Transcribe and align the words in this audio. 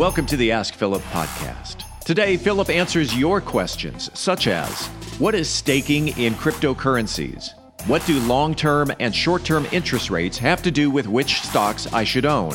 Welcome 0.00 0.24
to 0.28 0.36
the 0.38 0.50
Ask 0.50 0.76
Philip 0.76 1.02
podcast. 1.12 1.84
Today, 2.06 2.38
Philip 2.38 2.70
answers 2.70 3.14
your 3.14 3.38
questions, 3.38 4.10
such 4.18 4.46
as 4.46 4.86
What 5.18 5.34
is 5.34 5.46
staking 5.46 6.16
in 6.16 6.32
cryptocurrencies? 6.36 7.50
What 7.86 8.02
do 8.06 8.18
long 8.20 8.54
term 8.54 8.90
and 8.98 9.14
short 9.14 9.44
term 9.44 9.66
interest 9.72 10.08
rates 10.08 10.38
have 10.38 10.62
to 10.62 10.70
do 10.70 10.90
with 10.90 11.06
which 11.06 11.42
stocks 11.42 11.86
I 11.92 12.04
should 12.04 12.24
own? 12.24 12.54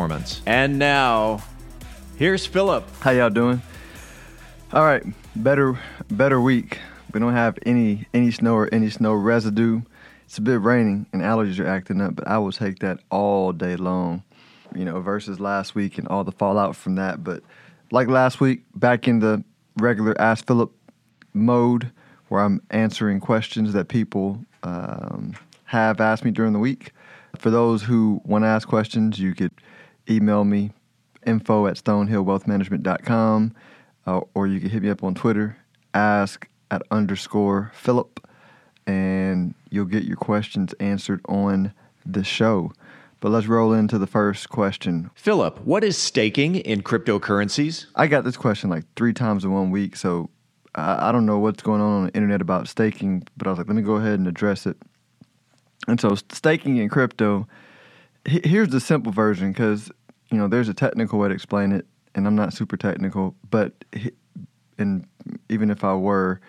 performance. 0.00 0.40
And 0.46 0.78
now, 0.78 1.42
here's 2.16 2.46
Philip. 2.46 2.84
How 3.00 3.10
y'all 3.10 3.28
doing? 3.28 3.60
All 4.72 4.82
right, 4.82 5.04
better 5.36 5.78
better 6.10 6.40
week. 6.40 6.78
We 7.12 7.20
don't 7.20 7.34
have 7.34 7.58
any 7.66 8.06
any 8.14 8.30
snow 8.30 8.54
or 8.54 8.72
any 8.72 8.88
snow 8.88 9.12
residue. 9.12 9.82
It's 10.24 10.38
a 10.38 10.40
bit 10.40 10.62
raining 10.62 11.04
and 11.12 11.20
allergies 11.20 11.62
are 11.62 11.66
acting 11.66 12.00
up, 12.00 12.16
but 12.16 12.26
I 12.26 12.38
will 12.38 12.52
take 12.52 12.78
that 12.78 13.00
all 13.10 13.52
day 13.52 13.76
long. 13.76 14.22
You 14.74 14.86
know, 14.86 15.00
versus 15.02 15.38
last 15.38 15.74
week 15.74 15.98
and 15.98 16.08
all 16.08 16.24
the 16.24 16.32
fallout 16.32 16.76
from 16.76 16.94
that. 16.94 17.22
But 17.22 17.42
like 17.90 18.08
last 18.08 18.40
week, 18.40 18.62
back 18.74 19.06
in 19.06 19.18
the 19.18 19.44
regular 19.76 20.18
Ask 20.18 20.46
Philip 20.46 20.72
mode, 21.34 21.90
where 22.28 22.40
I'm 22.40 22.62
answering 22.70 23.20
questions 23.20 23.74
that 23.74 23.88
people 23.88 24.42
um, 24.62 25.34
have 25.64 26.00
asked 26.00 26.24
me 26.24 26.30
during 26.30 26.54
the 26.54 26.58
week. 26.58 26.92
For 27.36 27.50
those 27.50 27.82
who 27.82 28.22
want 28.24 28.44
to 28.44 28.48
ask 28.48 28.66
questions, 28.66 29.18
you 29.18 29.34
could 29.34 29.52
email 30.08 30.44
me 30.44 30.72
info 31.26 31.66
at 31.66 31.76
stonehillwealthmanagement.com 31.76 33.54
uh, 34.06 34.20
or 34.34 34.46
you 34.46 34.60
can 34.60 34.70
hit 34.70 34.82
me 34.82 34.90
up 34.90 35.04
on 35.04 35.14
Twitter, 35.14 35.56
ask 35.94 36.48
at 36.70 36.82
underscore 36.90 37.70
Philip, 37.74 38.26
and 38.86 39.54
you'll 39.70 39.84
get 39.84 40.04
your 40.04 40.16
questions 40.16 40.72
answered 40.74 41.20
on 41.28 41.72
the 42.06 42.24
show. 42.24 42.72
But 43.20 43.30
let's 43.30 43.46
roll 43.46 43.74
into 43.74 43.98
the 43.98 44.06
first 44.06 44.48
question. 44.48 45.10
Philip, 45.14 45.60
what 45.60 45.84
is 45.84 45.98
staking 45.98 46.56
in 46.56 46.82
cryptocurrencies? 46.82 47.86
I 47.94 48.06
got 48.06 48.24
this 48.24 48.36
question 48.36 48.70
like 48.70 48.84
three 48.96 49.12
times 49.12 49.44
in 49.44 49.52
one 49.52 49.70
week, 49.70 49.94
so 49.94 50.30
I, 50.74 51.08
I 51.08 51.12
don't 51.12 51.26
know 51.26 51.38
what's 51.38 51.62
going 51.62 51.82
on 51.82 51.92
on 51.92 52.06
the 52.06 52.14
internet 52.14 52.40
about 52.40 52.66
staking, 52.66 53.26
but 53.36 53.46
I 53.46 53.50
was 53.50 53.58
like, 53.58 53.66
let 53.66 53.76
me 53.76 53.82
go 53.82 53.96
ahead 53.96 54.18
and 54.18 54.26
address 54.26 54.66
it. 54.66 54.78
And 55.86 56.00
so, 56.00 56.14
staking 56.14 56.76
in 56.76 56.88
crypto, 56.88 57.46
here's 58.24 58.68
the 58.68 58.80
simple 58.80 59.12
version 59.12 59.52
because 59.52 59.90
you 60.30 60.38
know, 60.38 60.48
there's 60.48 60.68
a 60.68 60.74
technical 60.74 61.18
way 61.18 61.28
to 61.28 61.34
explain 61.34 61.72
it, 61.72 61.86
and 62.14 62.26
I'm 62.26 62.36
not 62.36 62.52
super 62.52 62.76
technical, 62.76 63.34
but 63.50 63.72
and 64.78 65.06
even 65.48 65.70
if 65.70 65.84
I 65.84 65.94
were, 65.94 66.40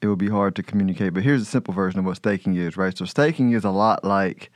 it 0.00 0.06
would 0.06 0.18
be 0.18 0.28
hard 0.28 0.54
to 0.56 0.62
communicate. 0.62 1.14
But 1.14 1.22
here's 1.22 1.42
a 1.42 1.46
simple 1.46 1.74
version 1.74 1.98
of 1.98 2.06
what 2.06 2.16
staking 2.16 2.54
is, 2.56 2.76
right? 2.76 2.96
So 2.96 3.04
staking 3.04 3.52
is 3.52 3.64
a 3.64 3.70
lot 3.70 4.04
like 4.04 4.50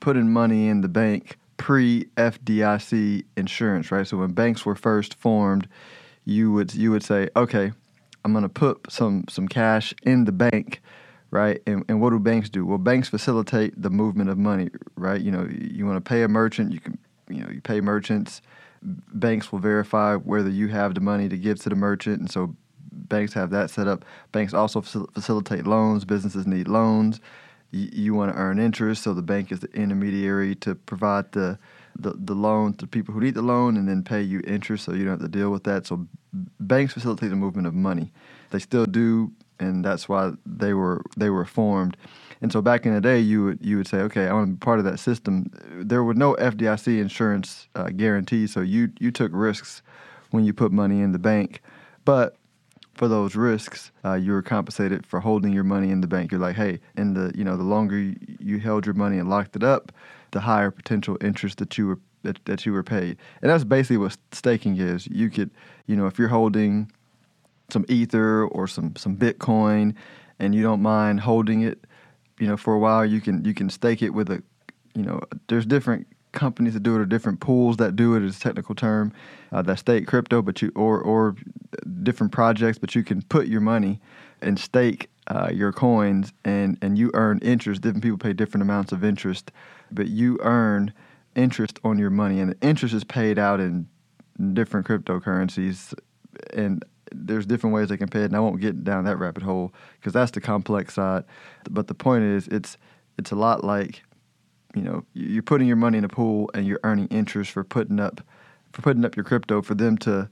putting 0.00 0.32
money 0.32 0.68
in 0.68 0.80
the 0.80 0.88
bank 0.88 1.38
pre 1.56 2.06
FDIC 2.16 3.24
insurance, 3.36 3.92
right? 3.92 4.06
So 4.06 4.16
when 4.16 4.32
banks 4.32 4.64
were 4.64 4.74
first 4.74 5.14
formed, 5.14 5.68
you 6.24 6.52
would 6.52 6.74
you 6.74 6.90
would 6.90 7.02
say, 7.02 7.28
okay, 7.36 7.72
I'm 8.24 8.32
going 8.32 8.42
to 8.42 8.48
put 8.48 8.90
some 8.90 9.24
some 9.28 9.48
cash 9.48 9.92
in 10.02 10.24
the 10.24 10.32
bank, 10.32 10.80
right? 11.30 11.62
And, 11.66 11.84
and 11.88 12.00
what 12.00 12.10
do 12.10 12.18
banks 12.18 12.48
do? 12.48 12.66
Well, 12.66 12.78
banks 12.78 13.08
facilitate 13.08 13.80
the 13.80 13.90
movement 13.90 14.30
of 14.30 14.38
money, 14.38 14.68
right? 14.96 15.20
You 15.20 15.30
know, 15.30 15.48
you 15.50 15.86
want 15.86 16.02
to 16.02 16.08
pay 16.08 16.22
a 16.22 16.28
merchant, 16.28 16.72
you 16.72 16.80
can 16.80 16.98
you 17.28 17.42
know 17.42 17.50
you 17.50 17.60
pay 17.60 17.80
merchants. 17.80 18.42
Banks 18.82 19.52
will 19.52 19.58
verify 19.58 20.16
whether 20.16 20.48
you 20.48 20.68
have 20.68 20.94
the 20.94 21.00
money 21.00 21.28
to 21.28 21.36
give 21.36 21.60
to 21.60 21.68
the 21.68 21.76
merchant, 21.76 22.20
and 22.20 22.30
so 22.30 22.56
banks 22.92 23.32
have 23.34 23.50
that 23.50 23.70
set 23.70 23.86
up. 23.86 24.04
Banks 24.32 24.54
also 24.54 24.80
facilitate 24.80 25.66
loans. 25.66 26.04
Businesses 26.04 26.46
need 26.46 26.66
loans. 26.66 27.20
You, 27.72 27.88
you 27.92 28.14
want 28.14 28.32
to 28.32 28.38
earn 28.38 28.58
interest, 28.58 29.02
so 29.02 29.14
the 29.14 29.22
bank 29.22 29.52
is 29.52 29.60
the 29.60 29.70
intermediary 29.72 30.54
to 30.56 30.74
provide 30.74 31.32
the, 31.32 31.58
the 31.98 32.14
the 32.16 32.34
loan 32.34 32.74
to 32.74 32.86
people 32.86 33.14
who 33.14 33.20
need 33.20 33.34
the 33.34 33.42
loan, 33.42 33.76
and 33.76 33.88
then 33.88 34.02
pay 34.02 34.22
you 34.22 34.40
interest, 34.46 34.84
so 34.84 34.92
you 34.92 35.04
don't 35.04 35.20
have 35.20 35.20
to 35.20 35.28
deal 35.28 35.50
with 35.50 35.64
that. 35.64 35.86
So 35.86 36.06
banks 36.58 36.94
facilitate 36.94 37.30
the 37.30 37.36
movement 37.36 37.66
of 37.66 37.74
money. 37.74 38.12
They 38.50 38.58
still 38.58 38.86
do, 38.86 39.30
and 39.60 39.84
that's 39.84 40.08
why 40.08 40.32
they 40.46 40.74
were 40.74 41.02
they 41.16 41.30
were 41.30 41.44
formed. 41.44 41.96
And 42.42 42.50
so 42.50 42.62
back 42.62 42.86
in 42.86 42.94
the 42.94 43.00
day, 43.00 43.20
you 43.20 43.44
would 43.44 43.58
you 43.60 43.76
would 43.76 43.86
say, 43.86 43.98
okay, 43.98 44.26
I 44.26 44.32
want 44.32 44.48
to 44.48 44.52
be 44.52 44.58
part 44.58 44.78
of 44.78 44.84
that 44.86 44.98
system. 44.98 45.50
There 45.70 46.02
were 46.02 46.14
no 46.14 46.34
FDIC 46.36 46.98
insurance 47.00 47.68
uh, 47.74 47.90
guarantees, 47.90 48.52
so 48.52 48.60
you 48.60 48.90
you 48.98 49.10
took 49.10 49.30
risks 49.34 49.82
when 50.30 50.44
you 50.44 50.52
put 50.52 50.72
money 50.72 51.00
in 51.00 51.12
the 51.12 51.18
bank, 51.18 51.60
but 52.04 52.36
for 52.94 53.08
those 53.08 53.34
risks, 53.34 53.90
uh, 54.04 54.14
you 54.14 54.32
were 54.32 54.42
compensated 54.42 55.06
for 55.06 55.20
holding 55.20 55.52
your 55.52 55.64
money 55.64 55.90
in 55.90 56.00
the 56.00 56.06
bank. 56.06 56.30
You're 56.30 56.40
like, 56.40 56.56
hey, 56.56 56.80
in 56.96 57.14
the 57.14 57.32
you 57.34 57.44
know 57.44 57.56
the 57.56 57.62
longer 57.62 57.98
you 57.98 58.58
held 58.58 58.86
your 58.86 58.94
money 58.94 59.18
and 59.18 59.28
locked 59.28 59.56
it 59.56 59.62
up, 59.62 59.92
the 60.30 60.40
higher 60.40 60.70
potential 60.70 61.16
interest 61.20 61.58
that 61.58 61.76
you 61.76 61.86
were 61.86 61.98
that, 62.22 62.44
that 62.44 62.66
you 62.66 62.72
were 62.72 62.82
paid. 62.82 63.16
And 63.42 63.50
that's 63.50 63.64
basically 63.64 63.96
what 63.96 64.16
staking 64.32 64.76
is. 64.76 65.06
You 65.06 65.30
could, 65.30 65.50
you 65.86 65.96
know, 65.96 66.06
if 66.06 66.18
you're 66.18 66.28
holding 66.28 66.90
some 67.72 67.84
ether 67.88 68.44
or 68.44 68.66
some 68.66 68.94
some 68.96 69.16
bitcoin 69.16 69.94
and 70.38 70.54
you 70.54 70.62
don't 70.62 70.82
mind 70.82 71.20
holding 71.20 71.62
it 71.62 71.84
you 72.40 72.46
know, 72.46 72.56
for 72.56 72.74
a 72.74 72.78
while 72.78 73.04
you 73.04 73.20
can 73.20 73.44
you 73.44 73.54
can 73.54 73.70
stake 73.70 74.02
it 74.02 74.10
with 74.10 74.30
a, 74.30 74.42
you 74.94 75.02
know, 75.02 75.20
there's 75.48 75.66
different 75.66 76.06
companies 76.32 76.74
that 76.74 76.82
do 76.82 76.94
it 76.94 77.00
or 77.00 77.04
different 77.04 77.40
pools 77.40 77.76
that 77.76 77.96
do 77.96 78.14
it 78.14 78.22
is 78.22 78.36
a 78.36 78.40
technical 78.40 78.74
term 78.74 79.12
uh, 79.52 79.62
that 79.62 79.78
stake 79.78 80.06
crypto, 80.06 80.42
but 80.42 80.60
you 80.62 80.72
or 80.74 81.00
or 81.00 81.36
different 82.02 82.32
projects, 82.32 82.78
but 82.78 82.94
you 82.94 83.04
can 83.04 83.22
put 83.22 83.46
your 83.46 83.60
money 83.60 84.00
and 84.40 84.58
stake 84.58 85.10
uh, 85.26 85.50
your 85.52 85.70
coins 85.70 86.32
and 86.44 86.78
and 86.80 86.96
you 86.96 87.10
earn 87.14 87.38
interest. 87.40 87.82
Different 87.82 88.02
people 88.02 88.18
pay 88.18 88.32
different 88.32 88.62
amounts 88.62 88.90
of 88.90 89.04
interest, 89.04 89.52
but 89.92 90.08
you 90.08 90.38
earn 90.40 90.94
interest 91.36 91.78
on 91.84 91.98
your 91.98 92.10
money, 92.10 92.40
and 92.40 92.52
the 92.52 92.66
interest 92.66 92.94
is 92.94 93.04
paid 93.04 93.38
out 93.38 93.60
in 93.60 93.86
different 94.54 94.86
cryptocurrencies. 94.86 95.92
And 96.54 96.82
there's 97.12 97.46
different 97.46 97.74
ways 97.74 97.88
they 97.88 97.96
can 97.96 98.08
pay 98.08 98.22
it, 98.22 98.26
and 98.26 98.36
I 98.36 98.40
won't 98.40 98.60
get 98.60 98.84
down 98.84 99.04
that 99.04 99.16
rabbit 99.16 99.42
hole 99.42 99.72
because 99.98 100.12
that's 100.12 100.30
the 100.30 100.40
complex 100.40 100.94
side. 100.94 101.24
But 101.70 101.86
the 101.88 101.94
point 101.94 102.24
is, 102.24 102.48
it's 102.48 102.76
it's 103.18 103.30
a 103.30 103.36
lot 103.36 103.64
like, 103.64 104.02
you 104.74 104.82
know, 104.82 105.04
you're 105.14 105.42
putting 105.42 105.68
your 105.68 105.76
money 105.76 105.98
in 105.98 106.04
a 106.04 106.08
pool 106.08 106.50
and 106.54 106.66
you're 106.66 106.80
earning 106.84 107.06
interest 107.08 107.50
for 107.50 107.64
putting 107.64 108.00
up 108.00 108.20
for 108.72 108.82
putting 108.82 109.04
up 109.04 109.16
your 109.16 109.24
crypto 109.24 109.62
for 109.62 109.74
them 109.74 109.98
to 109.98 110.28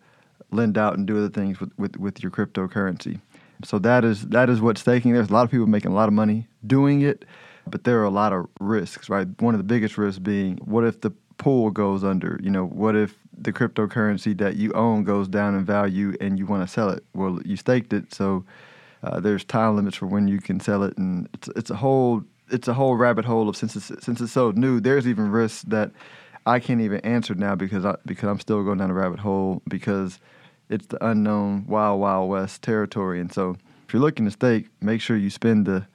lend 0.50 0.78
out 0.78 0.96
and 0.96 1.06
do 1.06 1.18
other 1.18 1.28
things 1.28 1.60
with, 1.60 1.70
with, 1.76 1.96
with 1.98 2.22
your 2.22 2.30
cryptocurrency. 2.30 3.20
So 3.64 3.78
that 3.80 4.04
is 4.04 4.28
that 4.28 4.48
is 4.48 4.60
what 4.60 4.78
staking. 4.78 5.12
There's 5.12 5.30
a 5.30 5.32
lot 5.32 5.44
of 5.44 5.50
people 5.50 5.66
making 5.66 5.90
a 5.90 5.94
lot 5.94 6.08
of 6.08 6.14
money 6.14 6.46
doing 6.66 7.02
it, 7.02 7.24
but 7.66 7.84
there 7.84 8.00
are 8.00 8.04
a 8.04 8.10
lot 8.10 8.32
of 8.32 8.46
risks, 8.60 9.08
right? 9.08 9.26
One 9.40 9.54
of 9.54 9.58
the 9.58 9.64
biggest 9.64 9.98
risks 9.98 10.18
being 10.18 10.58
what 10.58 10.84
if 10.84 11.00
the 11.00 11.12
pool 11.38 11.70
goes 11.70 12.04
under? 12.04 12.38
You 12.42 12.50
know, 12.50 12.66
what 12.66 12.94
if 12.96 13.16
the 13.36 13.52
cryptocurrency 13.52 14.36
that 14.38 14.56
you 14.56 14.72
own 14.72 15.04
goes 15.04 15.28
down 15.28 15.54
in 15.54 15.64
value 15.64 16.14
and 16.20 16.38
you 16.38 16.46
want 16.46 16.66
to 16.66 16.72
sell 16.72 16.90
it? 16.90 17.04
Well, 17.14 17.40
you 17.44 17.56
staked 17.56 17.92
it, 17.92 18.12
so 18.12 18.44
uh, 19.02 19.20
there's 19.20 19.44
time 19.44 19.76
limits 19.76 19.96
for 19.96 20.06
when 20.06 20.28
you 20.28 20.40
can 20.40 20.60
sell 20.60 20.82
it, 20.82 20.96
and 20.98 21.28
it's 21.32 21.48
it's 21.56 21.70
a 21.70 21.76
whole 21.76 22.22
it's 22.50 22.68
a 22.68 22.74
whole 22.74 22.96
rabbit 22.96 23.24
hole 23.24 23.48
of 23.48 23.56
since 23.56 23.76
it's 23.76 23.86
since 24.04 24.20
it's 24.20 24.32
so 24.32 24.50
new. 24.50 24.80
There's 24.80 25.06
even 25.06 25.30
risks 25.30 25.62
that 25.62 25.92
I 26.46 26.60
can't 26.60 26.80
even 26.80 27.00
answer 27.00 27.34
now 27.34 27.54
because 27.54 27.84
I 27.84 27.96
because 28.04 28.28
I'm 28.28 28.40
still 28.40 28.62
going 28.64 28.78
down 28.78 28.90
a 28.90 28.94
rabbit 28.94 29.20
hole 29.20 29.62
because 29.68 30.18
it's 30.68 30.86
the 30.86 31.04
unknown 31.06 31.66
wild 31.66 32.00
wild 32.00 32.28
west 32.28 32.62
territory, 32.62 33.20
and 33.20 33.32
so 33.32 33.56
if 33.86 33.94
you're 33.94 34.02
looking 34.02 34.26
to 34.26 34.30
stake, 34.30 34.68
make 34.80 35.00
sure 35.00 35.16
you 35.16 35.30
spend 35.30 35.66
the 35.66 35.86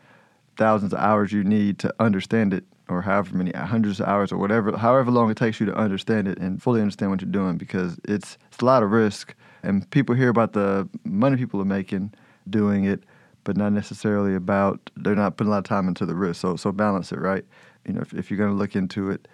thousands 0.58 0.94
of 0.94 1.00
hours 1.00 1.32
you 1.32 1.44
need 1.44 1.80
to 1.80 1.94
understand 2.00 2.54
it 2.54 2.64
or 2.94 3.02
however 3.02 3.36
many 3.36 3.52
hundreds 3.52 4.00
of 4.00 4.08
hours 4.08 4.32
or 4.32 4.38
whatever 4.38 4.76
however 4.78 5.12
long 5.12 5.30
it 5.30 5.38
takes 5.38 5.60
you 5.60 5.66
to 5.66 5.76
understand 5.76 6.28
it 6.28 6.38
and 6.38 6.62
fully 6.62 6.82
understand 6.82 7.12
what 7.12 7.22
you're 7.22 7.32
doing 7.32 7.58
because 7.58 8.00
it's 8.06 8.38
it's 8.48 8.60
a 8.60 8.66
lot 8.66 8.84
of 8.84 8.92
risk. 8.92 9.36
And 9.64 9.90
people 9.92 10.16
hear 10.16 10.30
about 10.30 10.54
the 10.54 10.88
money 11.04 11.38
people 11.38 11.62
are 11.62 11.66
making 11.66 12.14
doing 12.50 12.86
it 12.86 13.04
but 13.46 13.58
not 13.58 13.74
necessarily 13.74 14.36
about 14.36 14.90
they're 14.96 15.16
not 15.16 15.36
putting 15.38 15.50
a 15.50 15.52
lot 15.52 15.60
of 15.60 15.64
time 15.66 15.88
into 15.88 16.06
the 16.06 16.16
risk. 16.16 16.42
So 16.42 16.56
so 16.56 16.72
balance 16.72 17.12
it 17.12 17.20
right? 17.20 17.46
You 17.86 17.94
know 17.94 18.02
if, 18.02 18.14
if 18.14 18.30
you're 18.30 18.38
going 18.38 18.52
to 18.52 18.58
look 18.58 18.76
into 18.76 19.10
it 19.10 19.28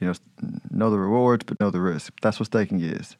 you 0.00 0.06
know 0.06 0.14
know 0.70 0.90
the 0.90 0.98
rewards 0.98 1.44
but 1.44 1.58
know 1.60 1.70
the 1.70 1.80
risk. 1.80 2.12
That's 2.20 2.38
what 2.38 2.46
staking 2.46 2.80
is. 2.80 3.16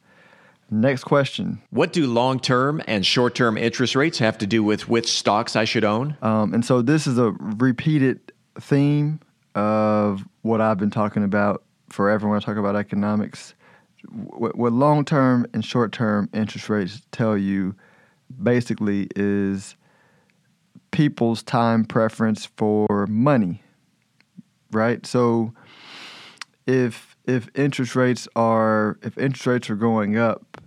Next 0.71 1.03
question. 1.03 1.61
What 1.69 1.93
do 1.93 2.07
long 2.07 2.39
term 2.39 2.81
and 2.87 3.05
short 3.05 3.35
term 3.35 3.57
interest 3.57 3.95
rates 3.95 4.17
have 4.17 4.37
to 4.39 4.47
do 4.47 4.63
with 4.63 4.89
which 4.89 5.11
stocks 5.11 5.55
I 5.55 5.65
should 5.65 5.83
own? 5.83 6.17
Um, 6.21 6.53
and 6.53 6.65
so 6.65 6.81
this 6.81 7.05
is 7.05 7.17
a 7.19 7.31
repeated 7.39 8.31
theme 8.59 9.19
of 9.55 10.25
what 10.41 10.61
I've 10.61 10.77
been 10.77 10.91
talking 10.91 11.23
about 11.23 11.63
forever 11.89 12.27
when 12.27 12.37
I 12.37 12.39
talk 12.39 12.57
about 12.57 12.75
economics. 12.75 13.55
what, 14.11 14.73
long 14.73 15.05
term 15.05 15.47
and 15.53 15.63
short 15.63 15.91
term 15.91 16.29
interest 16.33 16.69
rates 16.69 17.01
tell 17.11 17.37
you 17.37 17.75
basically 18.43 19.07
is 19.15 19.75
people's 20.91 21.41
time 21.41 21.85
preference 21.85 22.45
for 22.57 23.07
money, 23.07 23.61
right? 24.71 25.05
So 25.05 25.53
if 26.67 27.15
if 27.25 27.49
interest 27.55 27.95
rates 27.95 28.27
are 28.35 28.99
if 29.01 29.17
interest 29.17 29.47
rates 29.47 29.69
are 29.69 29.75
going 29.75 30.17
up, 30.17 30.61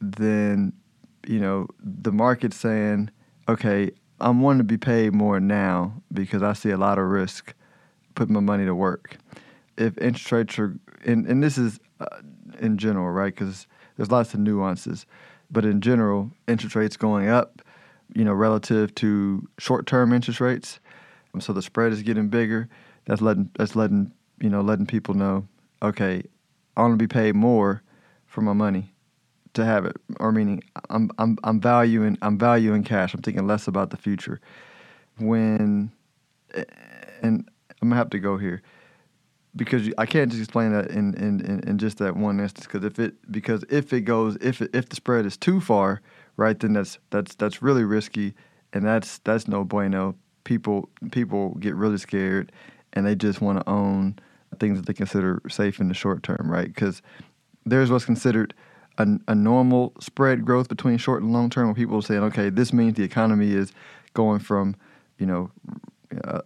then 0.00 0.72
you 1.26 1.38
know 1.38 1.68
the 1.78 2.12
market's 2.12 2.56
saying, 2.56 3.10
okay, 3.48 3.90
I'm 4.18 4.40
wanting 4.40 4.58
to 4.58 4.64
be 4.64 4.78
paid 4.78 5.12
more 5.12 5.40
now 5.40 6.02
because 6.12 6.42
I 6.42 6.54
see 6.54 6.70
a 6.70 6.76
lot 6.78 6.98
of 6.98 7.04
risk 7.06 7.54
putting 8.20 8.34
my 8.34 8.40
money 8.40 8.66
to 8.66 8.74
work. 8.74 9.16
If 9.78 9.96
interest 9.96 10.30
rates 10.30 10.58
are, 10.58 10.78
and, 11.06 11.26
and 11.26 11.42
this 11.42 11.56
is 11.56 11.80
uh, 12.00 12.20
in 12.58 12.76
general, 12.76 13.10
right? 13.10 13.34
Because 13.34 13.66
there's 13.96 14.10
lots 14.10 14.34
of 14.34 14.40
nuances, 14.40 15.06
but 15.50 15.64
in 15.64 15.80
general, 15.80 16.30
interest 16.46 16.76
rates 16.76 16.98
going 16.98 17.30
up, 17.30 17.62
you 18.14 18.22
know, 18.22 18.34
relative 18.34 18.94
to 18.96 19.48
short-term 19.58 20.12
interest 20.12 20.38
rates, 20.38 20.80
so 21.38 21.54
the 21.54 21.62
spread 21.62 21.92
is 21.92 22.02
getting 22.02 22.28
bigger. 22.28 22.68
That's 23.06 23.22
letting 23.22 23.48
that's 23.56 23.74
letting 23.74 24.12
you 24.38 24.50
know 24.50 24.60
letting 24.60 24.84
people 24.84 25.14
know, 25.14 25.48
okay, 25.82 26.22
I 26.76 26.82
want 26.82 26.92
to 26.92 26.98
be 26.98 27.08
paid 27.08 27.34
more 27.34 27.82
for 28.26 28.42
my 28.42 28.52
money 28.52 28.92
to 29.54 29.64
have 29.64 29.86
it, 29.86 29.96
or 30.18 30.30
meaning 30.30 30.62
I'm 30.90 31.10
I'm 31.16 31.38
I'm 31.42 31.58
valuing 31.58 32.18
I'm 32.20 32.36
valuing 32.36 32.84
cash. 32.84 33.14
I'm 33.14 33.22
thinking 33.22 33.46
less 33.46 33.66
about 33.66 33.88
the 33.88 33.96
future. 33.96 34.42
When 35.16 35.90
and 37.22 37.48
I'm 37.80 37.88
gonna 37.88 37.98
have 37.98 38.10
to 38.10 38.18
go 38.18 38.36
here 38.36 38.62
because 39.56 39.90
I 39.98 40.06
can't 40.06 40.30
just 40.30 40.42
explain 40.42 40.72
that 40.72 40.90
in 40.90 41.14
in, 41.14 41.40
in, 41.40 41.60
in 41.68 41.78
just 41.78 41.98
that 41.98 42.16
one 42.16 42.40
instance. 42.40 42.66
Because 42.66 42.84
if 42.84 42.98
it 42.98 43.14
because 43.30 43.64
if 43.68 43.92
it 43.92 44.02
goes 44.02 44.36
if 44.40 44.62
it, 44.62 44.70
if 44.74 44.88
the 44.88 44.96
spread 44.96 45.26
is 45.26 45.36
too 45.36 45.60
far, 45.60 46.00
right, 46.36 46.58
then 46.58 46.72
that's 46.72 46.98
that's 47.10 47.34
that's 47.34 47.62
really 47.62 47.84
risky, 47.84 48.34
and 48.72 48.84
that's 48.84 49.18
that's 49.18 49.48
no 49.48 49.64
bueno. 49.64 50.14
People 50.44 50.88
people 51.10 51.54
get 51.60 51.74
really 51.74 51.98
scared, 51.98 52.52
and 52.92 53.06
they 53.06 53.14
just 53.14 53.40
want 53.40 53.58
to 53.58 53.68
own 53.68 54.18
things 54.58 54.78
that 54.78 54.86
they 54.86 54.94
consider 54.94 55.40
safe 55.48 55.80
in 55.80 55.88
the 55.88 55.94
short 55.94 56.22
term, 56.22 56.50
right? 56.50 56.66
Because 56.66 57.02
there's 57.64 57.90
what's 57.90 58.04
considered 58.04 58.54
a, 58.98 59.06
a 59.28 59.34
normal 59.34 59.92
spread 60.00 60.44
growth 60.44 60.68
between 60.68 60.98
short 60.98 61.22
and 61.22 61.32
long 61.32 61.50
term, 61.50 61.66
where 61.66 61.74
people 61.74 61.98
are 61.98 62.02
saying, 62.02 62.22
okay, 62.24 62.50
this 62.50 62.72
means 62.72 62.94
the 62.94 63.04
economy 63.04 63.52
is 63.52 63.72
going 64.14 64.40
from, 64.40 64.76
you 65.18 65.26
know, 65.26 65.50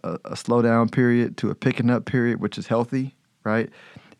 a, 0.03 0.13
a 0.25 0.35
slowdown 0.35 0.91
period 0.91 1.37
to 1.37 1.49
a 1.49 1.55
picking 1.55 1.89
up 1.89 2.05
period, 2.05 2.39
which 2.39 2.57
is 2.57 2.67
healthy, 2.67 3.15
right? 3.43 3.69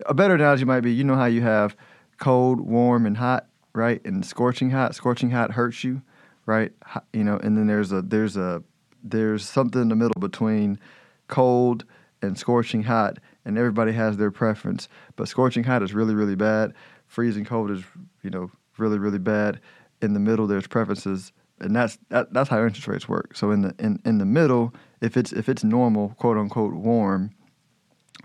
A 0.06 0.14
better 0.14 0.36
analogy 0.36 0.66
might 0.66 0.82
be, 0.82 0.92
you 0.94 1.04
know 1.04 1.16
how 1.16 1.26
you 1.26 1.42
have 1.42 1.76
cold, 2.20 2.60
warm, 2.62 3.06
and 3.06 3.18
hot, 3.18 3.48
right? 3.74 4.04
And 4.06 4.26
scorching 4.26 4.70
hot. 4.70 4.96
Scorching 4.96 5.32
hot 5.32 5.52
hurts 5.52 5.84
you, 5.84 6.02
right? 6.46 6.72
You 7.14 7.24
know, 7.24 7.38
and 7.38 7.58
then 7.58 7.68
there's 7.68 7.92
a 7.92 8.02
there's 8.02 8.38
a 8.38 8.64
there's 9.04 9.48
something 9.48 9.82
in 9.82 9.90
the 9.90 9.96
middle 9.96 10.20
between 10.20 10.80
cold 11.28 11.86
and 12.22 12.38
scorching 12.38 12.84
hot, 12.84 13.20
and 13.44 13.58
everybody 13.58 13.92
has 13.92 14.18
their 14.18 14.32
preference. 14.32 14.88
But 15.16 15.28
scorching 15.28 15.64
hot 15.64 15.84
is 15.84 15.94
really 15.94 16.16
really 16.16 16.36
bad. 16.36 16.74
Freezing 17.08 17.46
cold 17.46 17.72
is 17.72 17.84
you 18.24 18.30
know 18.30 18.52
really 18.78 18.98
really 18.98 19.20
bad. 19.20 19.60
In 20.02 20.14
the 20.14 20.20
middle, 20.20 20.46
there's 20.46 20.68
preferences, 20.68 21.32
and 21.60 21.76
that's 21.76 21.98
that, 22.10 22.34
that's 22.34 22.50
how 22.50 22.64
interest 22.64 22.88
rates 22.88 23.08
work. 23.08 23.36
So 23.36 23.52
in 23.52 23.62
the 23.62 23.76
in, 23.80 24.00
in 24.06 24.18
the 24.18 24.26
middle, 24.26 24.74
if 25.02 25.18
it's 25.18 25.32
if 25.32 25.50
it's 25.50 25.64
normal, 25.64 26.10
quote 26.20 26.38
unquote 26.38 26.74
warm, 26.74 27.32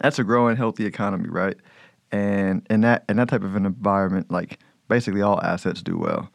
that's 0.00 0.18
a 0.18 0.24
growing 0.24 0.56
healthy 0.56 0.86
economy, 0.86 1.28
right? 1.28 1.56
And 2.12 2.66
in 2.70 2.80
that 2.82 3.04
in 3.08 3.16
that 3.16 3.28
type 3.28 3.42
of 3.42 3.54
an 3.54 3.66
environment, 3.66 4.30
like 4.30 4.58
basically 4.88 5.22
all 5.22 5.40
assets 5.42 5.82
do 5.82 5.96
well. 5.96 6.30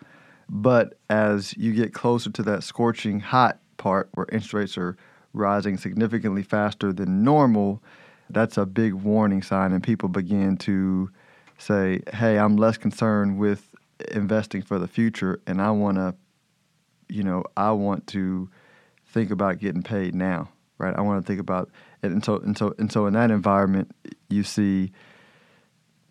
But 0.48 0.98
as 1.10 1.56
you 1.58 1.74
get 1.74 1.94
closer 1.94 2.30
to 2.32 2.44
that 2.44 2.64
scorching 2.64 3.20
hot 3.20 3.60
part 3.78 4.10
where 4.14 4.28
interest 4.32 4.54
rates 4.54 4.78
are 4.78 4.96
rising 5.34 5.78
significantly 5.78 6.44
faster 6.44 6.94
than 6.94 7.24
normal, 7.24 7.84
that's 8.30 8.58
a 8.58 8.66
big 8.66 8.94
warning 8.94 9.42
sign, 9.42 9.74
and 9.74 9.84
people 9.84 10.08
begin 10.08 10.56
to 10.58 11.10
say, 11.58 12.02
"Hey, 12.14 12.38
I'm 12.38 12.56
less 12.58 12.78
concerned 12.78 13.38
with 13.38 13.76
investing 14.12 14.62
for 14.62 14.80
the 14.80 14.88
future, 14.88 15.42
and 15.48 15.62
I 15.62 15.72
want 15.72 15.98
to, 15.98 16.16
you 17.10 17.24
know, 17.24 17.44
I 17.56 17.72
want 17.72 18.08
to 18.08 18.50
think 19.08 19.32
about 19.32 19.60
getting 19.60 19.84
paid 19.84 20.16
now, 20.16 20.50
right? 20.78 20.96
I 20.96 21.02
want 21.02 21.24
to 21.24 21.28
think 21.28 21.40
about 21.40 21.70
it, 22.02 22.12
and 22.12 22.24
so 22.24 22.38
and 22.38 22.58
so 22.58 22.74
and 22.78 22.92
so 22.92 23.06
in 23.06 23.14
that 23.14 23.32
environment, 23.32 23.96
you 24.30 24.44
see 24.44 24.92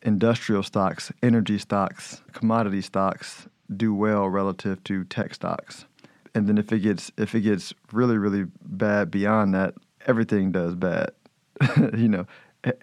industrial 0.02 0.62
stocks, 0.62 1.12
energy 1.23 1.58
stocks, 1.58 2.23
commodity 2.32 2.82
stocks 2.82 3.49
do 3.75 3.94
well 3.94 4.29
relative 4.29 4.82
to 4.85 5.05
tech 5.05 5.35
stocks. 5.35 5.87
And 6.35 6.49
then 6.49 6.58
if 6.58 6.73
it 6.73 6.81
gets 6.81 7.11
if 7.17 7.35
it 7.35 7.40
gets 7.40 7.73
really 7.93 8.19
really 8.19 8.47
bad 8.62 9.11
beyond 9.11 9.55
that, 9.55 9.75
everything 10.06 10.52
does 10.52 10.75
bad. 10.75 11.11
you 11.97 12.08
know, 12.08 12.26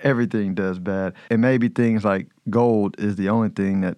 everything 0.04 0.56
does 0.56 0.80
bad. 0.80 1.14
And 1.30 1.42
maybe 1.42 1.70
things 1.70 2.04
like 2.04 2.28
gold 2.50 2.96
is 3.00 3.16
the 3.16 3.30
only 3.30 3.50
thing 3.50 3.82
that 3.82 3.98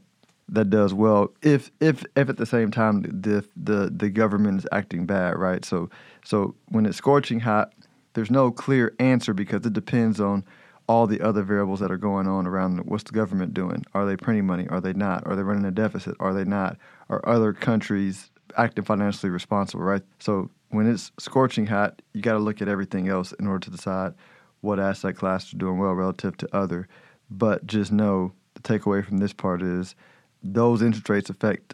that 0.54 0.70
does 0.70 0.94
well 0.94 1.34
if 1.42 1.72
if 1.80 2.06
if 2.16 2.30
at 2.30 2.38
the 2.38 2.46
same 2.46 2.72
time 2.72 3.02
the 3.02 3.44
the 3.58 3.92
the 3.96 4.10
government 4.10 4.60
is 4.60 4.68
acting 4.72 5.06
bad, 5.06 5.38
right? 5.38 5.66
So 5.66 5.90
so 6.24 6.56
when 6.70 6.86
it's 6.86 6.98
scorching 6.98 7.42
hot, 7.42 7.74
there's 8.14 8.32
no 8.32 8.52
clear 8.52 8.94
answer 9.00 9.34
because 9.34 9.66
it 9.66 9.74
depends 9.74 10.22
on 10.22 10.46
all 10.88 11.08
the 11.08 11.22
other 11.22 11.42
variables 11.44 11.80
that 11.80 11.92
are 11.92 11.98
going 11.98 12.28
on 12.28 12.46
around 12.46 12.78
what's 12.86 13.04
the 13.04 13.14
government 13.14 13.54
doing? 13.54 13.84
Are 13.94 14.06
they 14.06 14.16
printing 14.16 14.46
money? 14.46 14.68
Are 14.68 14.80
they 14.80 14.94
not? 14.94 15.26
Are 15.26 15.36
they 15.36 15.44
running 15.44 15.66
a 15.66 15.72
deficit? 15.72 16.16
Are 16.20 16.34
they 16.34 16.44
not? 16.44 16.78
Are 17.10 17.28
other 17.28 17.54
countries 17.54 18.30
acting 18.58 18.84
financially 18.84 19.32
responsible, 19.32 19.84
right? 19.84 20.04
So 20.20 20.52
when 20.70 20.88
it's 20.88 21.12
scorching 21.20 21.66
hot, 21.68 22.02
you 22.14 22.22
got 22.22 22.34
to 22.34 22.40
look 22.40 22.62
at 22.62 22.68
everything 22.68 23.08
else 23.08 23.32
in 23.34 23.48
order 23.48 23.66
to 23.66 23.72
decide 23.72 24.14
what 24.62 24.80
asset 24.80 25.16
class 25.16 25.52
are 25.54 25.58
doing 25.58 25.80
well 25.80 25.94
relative 25.94 26.38
to 26.38 26.56
other. 26.56 26.88
But 27.32 27.66
just 27.66 27.92
know 27.92 28.34
the 28.54 28.62
takeaway 28.62 29.04
from 29.04 29.18
this 29.18 29.34
part 29.34 29.62
is 29.62 29.96
those 30.44 30.82
interest 30.82 31.10
rates 31.10 31.30
affect 31.30 31.74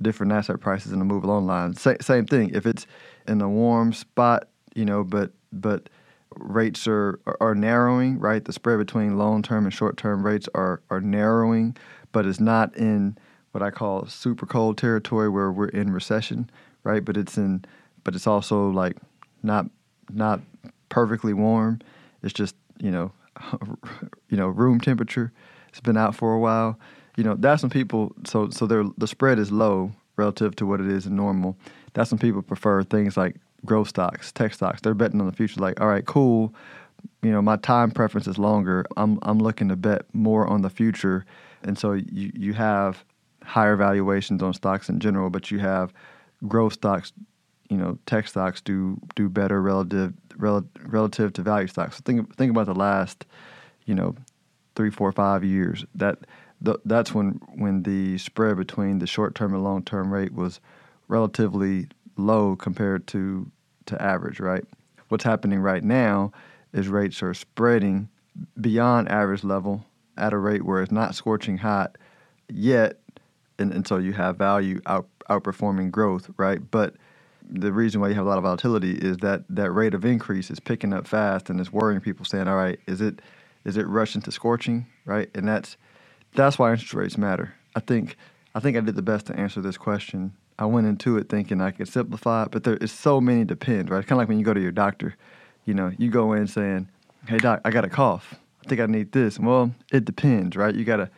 different 0.00 0.32
asset 0.32 0.60
prices 0.60 0.92
in 0.92 0.98
the 0.98 1.04
move 1.04 1.24
along 1.24 1.46
line. 1.46 1.74
Sa- 1.74 1.94
same 2.00 2.26
thing. 2.26 2.50
If 2.54 2.66
it's 2.66 2.86
in 3.28 3.40
a 3.40 3.48
warm 3.48 3.92
spot, 3.92 4.48
you 4.74 4.84
know, 4.84 5.04
but 5.04 5.32
but 5.52 5.88
rates 6.36 6.88
are, 6.88 7.20
are, 7.40 7.54
narrowing, 7.54 8.18
right? 8.18 8.44
The 8.44 8.52
spread 8.52 8.78
between 8.78 9.16
long 9.16 9.40
term 9.42 9.64
and 9.64 9.72
short 9.72 9.96
term 9.96 10.24
rates 10.24 10.48
are 10.54 10.82
are 10.90 11.00
narrowing, 11.00 11.76
but 12.12 12.26
it's 12.26 12.40
not 12.40 12.76
in 12.76 13.16
what 13.52 13.62
I 13.62 13.70
call 13.70 14.06
super 14.06 14.46
cold 14.46 14.76
territory 14.78 15.28
where 15.28 15.52
we're 15.52 15.68
in 15.68 15.92
recession, 15.92 16.50
right? 16.82 17.04
But 17.04 17.16
it's 17.16 17.38
in 17.38 17.64
but 18.02 18.14
it's 18.14 18.26
also 18.26 18.68
like 18.70 18.96
not 19.42 19.66
not 20.12 20.40
perfectly 20.88 21.32
warm. 21.32 21.80
It's 22.22 22.32
just, 22.32 22.56
you 22.78 22.90
know, 22.90 23.12
you 24.28 24.36
know, 24.36 24.48
room 24.48 24.80
temperature. 24.80 25.32
It's 25.68 25.80
been 25.80 25.96
out 25.96 26.14
for 26.14 26.34
a 26.34 26.38
while 26.38 26.78
you 27.16 27.24
know, 27.24 27.34
that's 27.34 27.62
when 27.62 27.70
people 27.70 28.12
so 28.26 28.50
so 28.50 28.66
the 28.66 29.06
spread 29.06 29.38
is 29.38 29.52
low 29.52 29.92
relative 30.16 30.54
to 30.56 30.66
what 30.66 30.80
it 30.80 30.86
is 30.86 31.06
in 31.06 31.16
normal. 31.16 31.56
That's 31.92 32.10
when 32.10 32.18
people 32.18 32.42
prefer 32.42 32.82
things 32.82 33.16
like 33.16 33.36
growth 33.64 33.88
stocks, 33.88 34.32
tech 34.32 34.54
stocks. 34.54 34.80
They're 34.80 34.94
betting 34.94 35.20
on 35.20 35.26
the 35.26 35.32
future. 35.32 35.60
Like, 35.60 35.80
all 35.80 35.88
right, 35.88 36.04
cool. 36.04 36.54
You 37.22 37.30
know, 37.30 37.42
my 37.42 37.56
time 37.56 37.90
preference 37.90 38.26
is 38.26 38.38
longer. 38.38 38.84
I'm 38.96 39.18
I'm 39.22 39.38
looking 39.38 39.68
to 39.68 39.76
bet 39.76 40.06
more 40.12 40.46
on 40.46 40.62
the 40.62 40.70
future, 40.70 41.24
and 41.62 41.78
so 41.78 41.92
you 41.92 42.32
you 42.34 42.52
have 42.54 43.04
higher 43.42 43.76
valuations 43.76 44.42
on 44.42 44.54
stocks 44.54 44.88
in 44.88 45.00
general, 45.00 45.30
but 45.30 45.50
you 45.50 45.58
have 45.58 45.92
growth 46.48 46.74
stocks. 46.74 47.12
You 47.70 47.76
know, 47.76 47.98
tech 48.06 48.26
stocks 48.28 48.60
do 48.60 48.98
do 49.14 49.28
better 49.28 49.60
relative 49.60 50.14
rel, 50.36 50.64
relative 50.86 51.32
to 51.34 51.42
value 51.42 51.66
stocks. 51.66 51.96
So 51.96 52.02
think 52.04 52.34
think 52.36 52.50
about 52.50 52.66
the 52.66 52.74
last, 52.74 53.26
you 53.86 53.94
know, 53.94 54.14
three, 54.76 54.90
four, 54.90 55.12
five 55.12 55.44
years. 55.44 55.84
That 55.94 56.18
th- 56.62 56.78
that's 56.84 57.14
when 57.14 57.40
when 57.54 57.82
the 57.82 58.18
spread 58.18 58.56
between 58.56 58.98
the 58.98 59.06
short 59.06 59.34
term 59.34 59.54
and 59.54 59.64
long 59.64 59.82
term 59.82 60.12
rate 60.12 60.34
was 60.34 60.60
relatively 61.08 61.88
low 62.16 62.56
compared 62.56 63.06
to 63.08 63.50
to 63.86 64.00
average, 64.00 64.40
right? 64.40 64.64
What's 65.08 65.24
happening 65.24 65.60
right 65.60 65.84
now 65.84 66.32
is 66.72 66.88
rates 66.88 67.22
are 67.22 67.34
spreading 67.34 68.08
beyond 68.60 69.08
average 69.08 69.44
level 69.44 69.84
at 70.16 70.32
a 70.32 70.38
rate 70.38 70.64
where 70.64 70.82
it's 70.82 70.92
not 70.92 71.14
scorching 71.14 71.58
hot 71.58 71.96
yet, 72.48 72.98
and, 73.58 73.72
and 73.72 73.86
so 73.86 73.98
you 73.98 74.12
have 74.12 74.36
value 74.36 74.80
out, 74.86 75.06
outperforming 75.30 75.90
growth, 75.90 76.30
right? 76.36 76.60
But 76.70 76.94
the 77.48 77.72
reason 77.72 78.00
why 78.00 78.08
you 78.08 78.14
have 78.14 78.26
a 78.26 78.28
lot 78.28 78.38
of 78.38 78.44
volatility 78.44 78.92
is 78.92 79.18
that 79.18 79.44
that 79.50 79.70
rate 79.70 79.94
of 79.94 80.04
increase 80.04 80.50
is 80.50 80.60
picking 80.60 80.92
up 80.92 81.06
fast 81.06 81.50
and 81.50 81.60
it's 81.60 81.72
worrying 81.72 82.00
people 82.00 82.24
saying, 82.24 82.48
all 82.48 82.56
right, 82.56 82.78
is 82.86 83.00
it 83.00 83.20
is 83.64 83.76
it 83.76 83.86
rushing 83.86 84.20
to 84.22 84.30
scorching, 84.30 84.86
right? 85.06 85.30
And 85.34 85.48
that's 85.48 85.76
that's 86.34 86.58
why 86.58 86.72
interest 86.72 86.94
rates 86.94 87.18
matter. 87.18 87.54
I 87.74 87.80
think 87.80 88.16
I 88.54 88.60
think 88.60 88.76
I 88.76 88.80
did 88.80 88.94
the 88.94 89.02
best 89.02 89.26
to 89.26 89.36
answer 89.38 89.60
this 89.60 89.76
question. 89.76 90.32
I 90.58 90.66
went 90.66 90.86
into 90.86 91.16
it 91.18 91.28
thinking 91.28 91.60
I 91.60 91.72
could 91.72 91.88
simplify 91.88 92.44
it, 92.44 92.50
but 92.52 92.62
there 92.62 92.76
is 92.76 92.92
so 92.92 93.20
many 93.20 93.44
depends, 93.44 93.90
right? 93.90 94.06
Kind 94.06 94.12
of 94.12 94.18
like 94.18 94.28
when 94.28 94.38
you 94.38 94.44
go 94.44 94.54
to 94.54 94.60
your 94.60 94.72
doctor, 94.72 95.16
you 95.64 95.74
know, 95.74 95.90
you 95.98 96.10
go 96.10 96.32
in 96.32 96.46
saying, 96.46 96.88
"Hey 97.26 97.38
doc, 97.38 97.60
I 97.64 97.70
got 97.70 97.84
a 97.84 97.88
cough. 97.88 98.34
I 98.64 98.68
think 98.68 98.80
I 98.80 98.86
need 98.86 99.12
this." 99.12 99.38
Well, 99.38 99.74
it 99.92 100.04
depends, 100.04 100.56
right? 100.56 100.74
You 100.74 100.84
gotta 100.84 101.10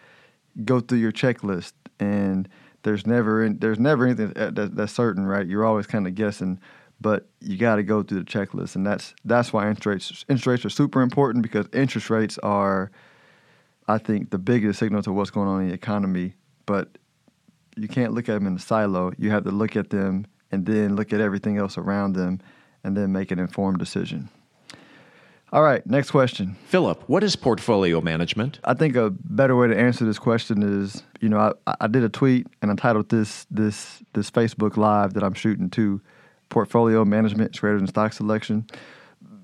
go 0.65 0.81
through 0.81 0.99
your 0.99 1.13
checklist, 1.13 1.73
and 2.01 2.49
there's 2.83 3.07
never 3.07 3.49
there's 3.49 3.81
never 3.81 4.07
anything 4.07 4.33
that, 4.35 4.77
that's 4.77 4.93
certain, 4.93 5.27
right? 5.27 5.47
You're 5.47 5.65
always 5.67 5.87
kind 5.87 6.07
of 6.07 6.15
guessing, 6.15 6.61
but 7.01 7.27
you 7.41 7.57
got 7.57 7.77
to 7.77 7.83
go 7.83 8.03
through 8.03 8.21
the 8.21 8.25
checklist, 8.25 8.77
and 8.77 8.87
that's 8.87 9.15
that's 9.25 9.53
why 9.53 9.69
interest 9.69 9.87
rates 9.87 10.25
interest 10.29 10.47
rates 10.47 10.65
are 10.65 10.71
super 10.71 11.03
important 11.03 11.43
because 11.43 11.67
interest 11.73 12.11
rates 12.11 12.39
are, 12.39 12.91
I 13.89 13.99
think, 13.99 14.31
the 14.31 14.39
biggest 14.39 14.79
signal 14.79 15.03
to 15.03 15.13
what's 15.13 15.31
going 15.31 15.49
on 15.49 15.63
in 15.63 15.69
the 15.69 15.75
economy. 15.75 16.35
But 16.67 16.99
you 17.77 17.89
can't 17.89 18.13
look 18.13 18.29
at 18.29 18.35
them 18.35 18.47
in 18.47 18.57
a 18.57 18.59
silo. 18.59 19.13
You 19.19 19.31
have 19.31 19.45
to 19.45 19.51
look 19.51 19.77
at 19.77 19.91
them 19.91 20.27
and 20.51 20.65
then 20.65 20.97
look 20.97 21.13
at 21.13 21.21
everything 21.21 21.59
else 21.59 21.77
around 21.77 22.15
them, 22.15 22.41
and 22.85 22.97
then 22.97 23.13
make 23.13 23.31
an 23.33 23.39
informed 23.39 23.79
decision. 23.79 24.29
All 25.53 25.63
right, 25.63 25.87
next 25.87 26.11
question. 26.11 26.57
Philip, 26.67 27.05
what 27.09 27.23
is 27.23 27.37
portfolio 27.37 28.01
management? 28.01 28.59
I 28.65 28.75
think 28.75 28.97
a 28.97 29.11
better 29.11 29.57
way 29.57 29.69
to 29.69 29.79
answer 29.79 30.05
this 30.05 30.19
question 30.19 30.63
is, 30.63 31.05
you 31.21 31.29
know, 31.29 31.55
I, 31.67 31.75
I 31.81 31.87
did 31.87 32.03
a 32.03 32.09
tweet 32.09 32.49
and 32.63 32.71
I 32.71 32.75
titled 32.75 33.09
this 33.09 33.47
this 33.51 34.03
this 34.13 34.31
Facebook 34.31 34.77
live 34.77 35.15
that 35.15 35.23
I'm 35.23 35.35
shooting 35.35 35.71
to 35.71 36.01
portfolio 36.49 37.05
management 37.05 37.55
is 37.55 37.61
greater 37.61 37.79
than 37.79 37.87
stock 37.87 38.13
selection 38.13 38.67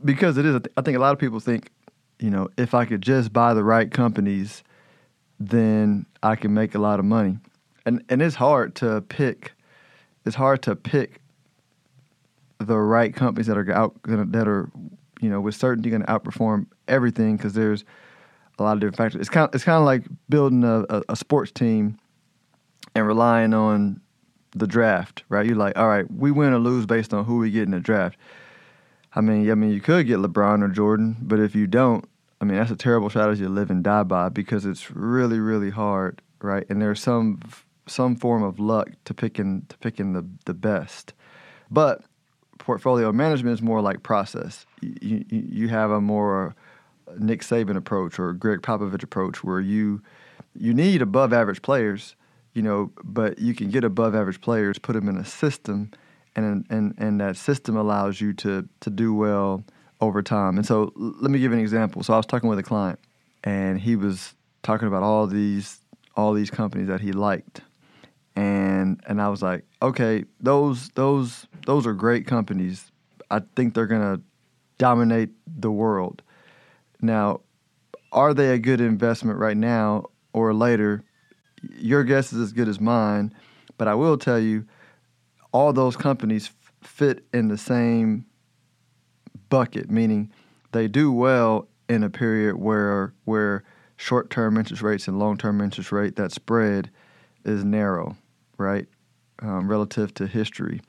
because 0.05 0.39
it 0.39 0.45
is. 0.45 0.61
I 0.77 0.83
think 0.83 0.97
a 0.97 1.01
lot 1.01 1.13
of 1.13 1.19
people 1.19 1.39
think, 1.39 1.71
you 2.19 2.31
know, 2.31 2.49
if 2.57 2.75
I 2.75 2.85
could 2.85 3.03
just 3.03 3.33
buy 3.33 3.55
the 3.55 3.65
right 3.65 3.91
companies, 3.91 4.63
then 5.41 6.07
I 6.23 6.37
can 6.37 6.55
make 6.55 6.75
a 6.75 6.79
lot 6.79 6.99
of 6.99 7.05
money, 7.05 7.39
and 7.85 8.05
and 8.09 8.23
it's 8.23 8.37
hard 8.37 8.75
to 8.77 9.01
pick. 9.03 9.53
It's 10.25 10.37
hard 10.37 10.63
to 10.63 10.77
pick 10.77 11.21
the 12.59 12.79
right 12.79 13.13
companies 13.13 13.49
that 13.49 13.59
are 13.59 13.73
out 13.73 13.97
that 14.05 14.47
are 14.47 14.71
you 15.23 15.31
know, 15.31 15.41
with 15.41 15.55
certainty 15.55 15.89
going 15.89 16.03
to 16.03 16.09
outperform 16.09 16.67
everything 16.89 17.37
because 17.37 17.55
there's 17.55 17.85
a 18.59 18.63
lot 18.63 18.75
of 18.75 18.81
different 18.81 18.97
factors. 18.97 19.21
It's 19.21 19.31
kind 19.31 19.49
of, 19.49 19.55
it's 19.55 19.65
kind 19.65 19.79
of 19.79 19.85
like 19.85 20.05
building 20.29 20.65
a, 20.65 20.85
a, 20.91 21.03
a, 21.11 21.17
sports 21.17 21.53
team 21.53 21.97
and 22.95 23.07
relying 23.07 23.55
on 23.55 24.01
the 24.51 24.67
draft, 24.67 25.23
right? 25.29 25.47
You're 25.47 25.57
like, 25.57 25.79
all 25.79 25.89
right, 25.89 26.11
we 26.11 26.33
win 26.33 26.53
or 26.53 26.59
lose 26.59 26.87
based 26.87 27.15
on 27.15 27.25
who 27.25 27.39
we 27.39 27.51
get 27.53 27.63
in 27.63 27.71
the 27.71 27.81
draft. 27.81 28.19
I 29.15 29.21
mean, 29.21 29.51
I 29.51 29.55
mean, 29.55 29.71
you 29.71 29.81
could 29.81 30.07
get 30.07 30.19
LeBron 30.19 30.63
or 30.63 30.69
Jordan, 30.69 31.17
but 31.21 31.39
if 31.39 31.55
you 31.55 31.67
don't, 31.67 32.05
I 32.41 32.45
mean, 32.45 32.57
that's 32.57 32.71
a 32.71 32.77
terrible 32.77 33.11
strategy 33.11 33.43
to 33.43 33.49
live 33.49 33.71
and 33.71 33.85
die 33.85 34.03
by 34.03 34.29
because 34.29 34.65
it's 34.65 34.91
really, 34.91 35.39
really 35.39 35.71
hard, 35.71 36.23
right? 36.41 36.65
And 36.69 36.81
there's 36.81 37.01
some 37.01 37.41
some 37.87 38.17
form 38.17 38.43
of 38.43 38.59
luck 38.59 38.91
to 39.05 39.15
picking 39.15 39.67
to 39.69 39.77
picking 39.79 40.13
the 40.13 40.27
the 40.47 40.55
best, 40.55 41.13
but 41.71 42.03
portfolio 42.59 43.13
management 43.13 43.55
is 43.55 43.63
more 43.63 43.81
like 43.81 44.03
process. 44.03 44.67
You, 44.81 45.25
you, 45.29 45.47
you 45.49 45.69
have 45.69 45.91
a 45.91 46.01
more 46.01 46.55
Nick 47.19 47.43
Saban 47.43 47.77
approach 47.77 48.19
or 48.19 48.33
Gregg 48.33 48.61
Popovich 48.61 49.03
approach 49.03 49.45
where 49.45 49.61
you 49.61 50.01
you 50.55 50.75
need 50.75 51.03
above 51.03 51.33
average 51.33 51.63
players, 51.63 52.17
you 52.55 52.63
know, 52.63 52.93
but 53.05 53.39
you 53.39 53.55
can 53.55 53.71
get 53.71 53.85
above 53.85 54.15
average 54.15 54.41
players, 54.41 54.79
put 54.79 54.95
them 54.95 55.09
in 55.09 55.17
a 55.17 55.25
system, 55.25 55.91
and 56.37 56.67
and 56.71 56.95
and 56.99 57.21
that 57.21 57.37
system 57.37 57.77
allows 57.77 58.21
you 58.21 58.33
to 58.35 58.69
to 58.81 58.91
do 58.91 59.15
well 59.15 59.65
over 60.01 60.23
time. 60.23 60.57
And 60.57 60.67
so 60.67 60.93
let 60.97 61.31
me 61.31 61.39
give 61.39 61.53
an 61.53 61.59
example. 61.59 62.03
So 62.03 62.15
I 62.15 62.17
was 62.17 62.27
talking 62.27 62.49
with 62.49 62.59
a 62.59 62.63
client, 62.63 62.99
and 63.45 63.81
he 63.81 63.97
was 63.97 64.35
talking 64.63 64.89
about 64.89 65.03
all 65.03 65.27
these 65.27 65.79
all 66.17 66.33
these 66.33 66.51
companies 66.51 66.89
that 66.89 67.01
he 67.01 67.13
liked 67.13 67.63
and 68.37 69.01
and 69.07 69.21
I 69.21 69.29
was 69.29 69.43
like, 69.43 69.65
okay, 69.81 70.25
those 70.41 70.89
those 70.91 71.47
those 71.67 71.87
are 71.87 71.93
great 71.93 72.27
companies. 72.27 72.91
I 73.31 73.41
think 73.57 73.75
they're 73.75 73.87
gonna 73.87 74.21
dominate 74.79 75.31
the 75.47 75.71
world. 75.71 76.23
Now, 77.01 77.41
are 78.13 78.33
they 78.33 78.51
a 78.55 78.59
good 78.59 78.81
investment 78.81 79.39
right 79.39 79.57
now 79.57 80.07
or 80.33 80.55
later? 80.55 81.03
Your 81.77 82.05
guess 82.05 82.33
is 82.33 82.41
as 82.41 82.53
good 82.53 82.69
as 82.69 82.81
mine, 82.81 83.35
but 83.77 83.87
I 83.87 83.95
will 83.95 84.17
tell 84.17 84.39
you, 84.39 84.67
all 85.53 85.73
those 85.73 85.97
companies 85.97 86.47
f- 86.47 86.89
fit 86.89 87.25
in 87.33 87.49
the 87.49 87.59
same 87.59 88.27
bucket, 89.49 89.91
meaning 89.91 90.33
they 90.73 90.89
do 90.89 91.13
well 91.13 91.69
in 91.89 92.03
a 92.03 92.11
period 92.11 92.57
where 92.57 93.13
where 93.25 93.65
short-term 93.97 94.57
interest 94.57 94.83
rates 94.83 95.07
and 95.07 95.19
long-term 95.19 95.61
interest 95.61 95.93
rate 95.93 96.17
that 96.17 96.33
spread 96.33 96.91
is 97.45 97.65
narrow 97.65 98.17
right, 98.63 98.87
um, 99.41 99.69
relative 99.69 100.15
to 100.15 100.27
history. 100.27 100.81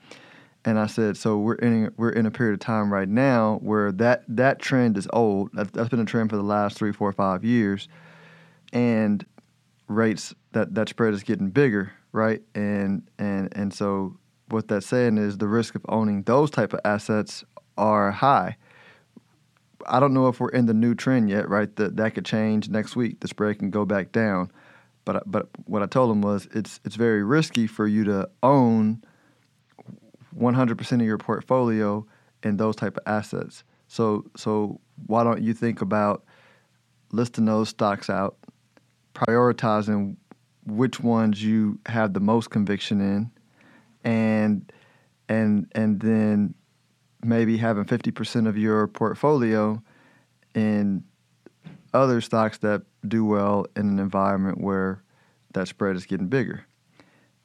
And 0.64 0.78
I 0.78 0.86
said, 0.86 1.18
so 1.18 1.36
we're 1.36 1.56
in 1.56 1.92
we're 1.98 2.10
in 2.10 2.24
a 2.24 2.30
period 2.30 2.54
of 2.54 2.60
time 2.60 2.90
right 2.90 3.08
now 3.08 3.58
where 3.62 3.92
that 3.92 4.24
that 4.28 4.60
trend 4.60 4.96
is 4.96 5.06
old. 5.12 5.50
That, 5.52 5.74
that's 5.74 5.90
been 5.90 6.00
a 6.00 6.06
trend 6.06 6.30
for 6.30 6.36
the 6.36 6.42
last 6.42 6.78
three, 6.78 6.92
four, 6.92 7.12
five 7.12 7.44
years, 7.44 7.86
and 8.72 9.24
rates 9.86 10.34
that 10.52 10.74
that 10.74 10.88
spread 10.88 11.12
is 11.12 11.22
getting 11.22 11.50
bigger, 11.50 11.92
right? 12.12 12.40
And 12.54 13.06
and 13.18 13.54
and 13.54 13.74
so 13.74 14.16
what 14.48 14.68
that's 14.68 14.86
saying 14.86 15.18
is 15.18 15.38
the 15.38 15.48
risk 15.48 15.74
of 15.74 15.82
owning 15.88 16.22
those 16.22 16.50
type 16.50 16.72
of 16.72 16.80
assets 16.84 17.44
are 17.76 18.10
high. 18.10 18.56
I 19.86 20.00
don't 20.00 20.14
know 20.14 20.28
if 20.28 20.40
we're 20.40 20.48
in 20.48 20.66
the 20.66 20.74
new 20.74 20.94
trend 20.94 21.28
yet, 21.28 21.48
right? 21.48 21.74
That 21.76 21.96
that 21.96 22.14
could 22.14 22.24
change 22.24 22.68
next 22.68 22.96
week. 22.96 23.20
The 23.20 23.28
spread 23.28 23.58
can 23.58 23.70
go 23.70 23.84
back 23.84 24.12
down. 24.12 24.50
But 25.04 25.22
but 25.30 25.48
what 25.66 25.82
I 25.82 25.86
told 25.86 26.10
him 26.10 26.22
was 26.22 26.48
it's 26.52 26.80
it's 26.84 26.96
very 26.96 27.22
risky 27.22 27.66
for 27.66 27.86
you 27.86 28.04
to 28.04 28.28
own 28.42 29.02
100% 30.38 30.92
of 30.92 31.00
your 31.02 31.18
portfolio 31.18 32.06
in 32.42 32.56
those 32.56 32.76
type 32.76 32.96
of 32.96 33.02
assets. 33.06 33.64
So 33.88 34.24
so 34.36 34.80
why 35.06 35.24
don't 35.24 35.42
you 35.42 35.52
think 35.52 35.80
about 35.82 36.24
listing 37.12 37.44
those 37.44 37.68
stocks 37.68 38.08
out, 38.08 38.36
prioritizing 39.14 40.16
which 40.66 41.00
ones 41.00 41.42
you 41.42 41.78
have 41.86 42.14
the 42.14 42.20
most 42.20 42.50
conviction 42.50 43.00
in, 43.00 43.30
and 44.04 44.70
and 45.28 45.66
and 45.72 46.00
then 46.00 46.54
maybe 47.22 47.56
having 47.56 47.84
50% 47.84 48.46
of 48.46 48.58
your 48.58 48.86
portfolio 48.86 49.82
in 50.54 51.02
other 51.94 52.20
stocks 52.20 52.58
that 52.58 52.82
do 53.06 53.24
well 53.24 53.66
in 53.76 53.88
an 53.88 53.98
environment 53.98 54.60
where 54.60 55.02
that 55.54 55.68
spread 55.68 55.96
is 55.96 56.04
getting 56.04 56.26
bigger. 56.26 56.66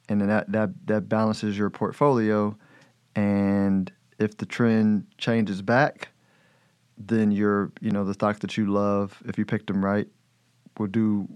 And 0.08 0.20
then 0.20 0.28
that, 0.28 0.52
that, 0.52 0.70
that 0.86 1.08
balances 1.08 1.56
your 1.56 1.70
portfolio. 1.70 2.56
And 3.14 3.90
if 4.18 4.36
the 4.36 4.46
trend 4.46 5.06
changes 5.18 5.62
back, 5.62 6.08
then 6.98 7.32
your 7.32 7.72
you 7.80 7.90
know 7.90 8.04
the 8.04 8.12
stocks 8.12 8.40
that 8.40 8.58
you 8.58 8.66
love, 8.66 9.22
if 9.24 9.38
you 9.38 9.46
picked 9.46 9.68
them 9.68 9.82
right, 9.82 10.06
will 10.78 10.86
do 10.86 11.26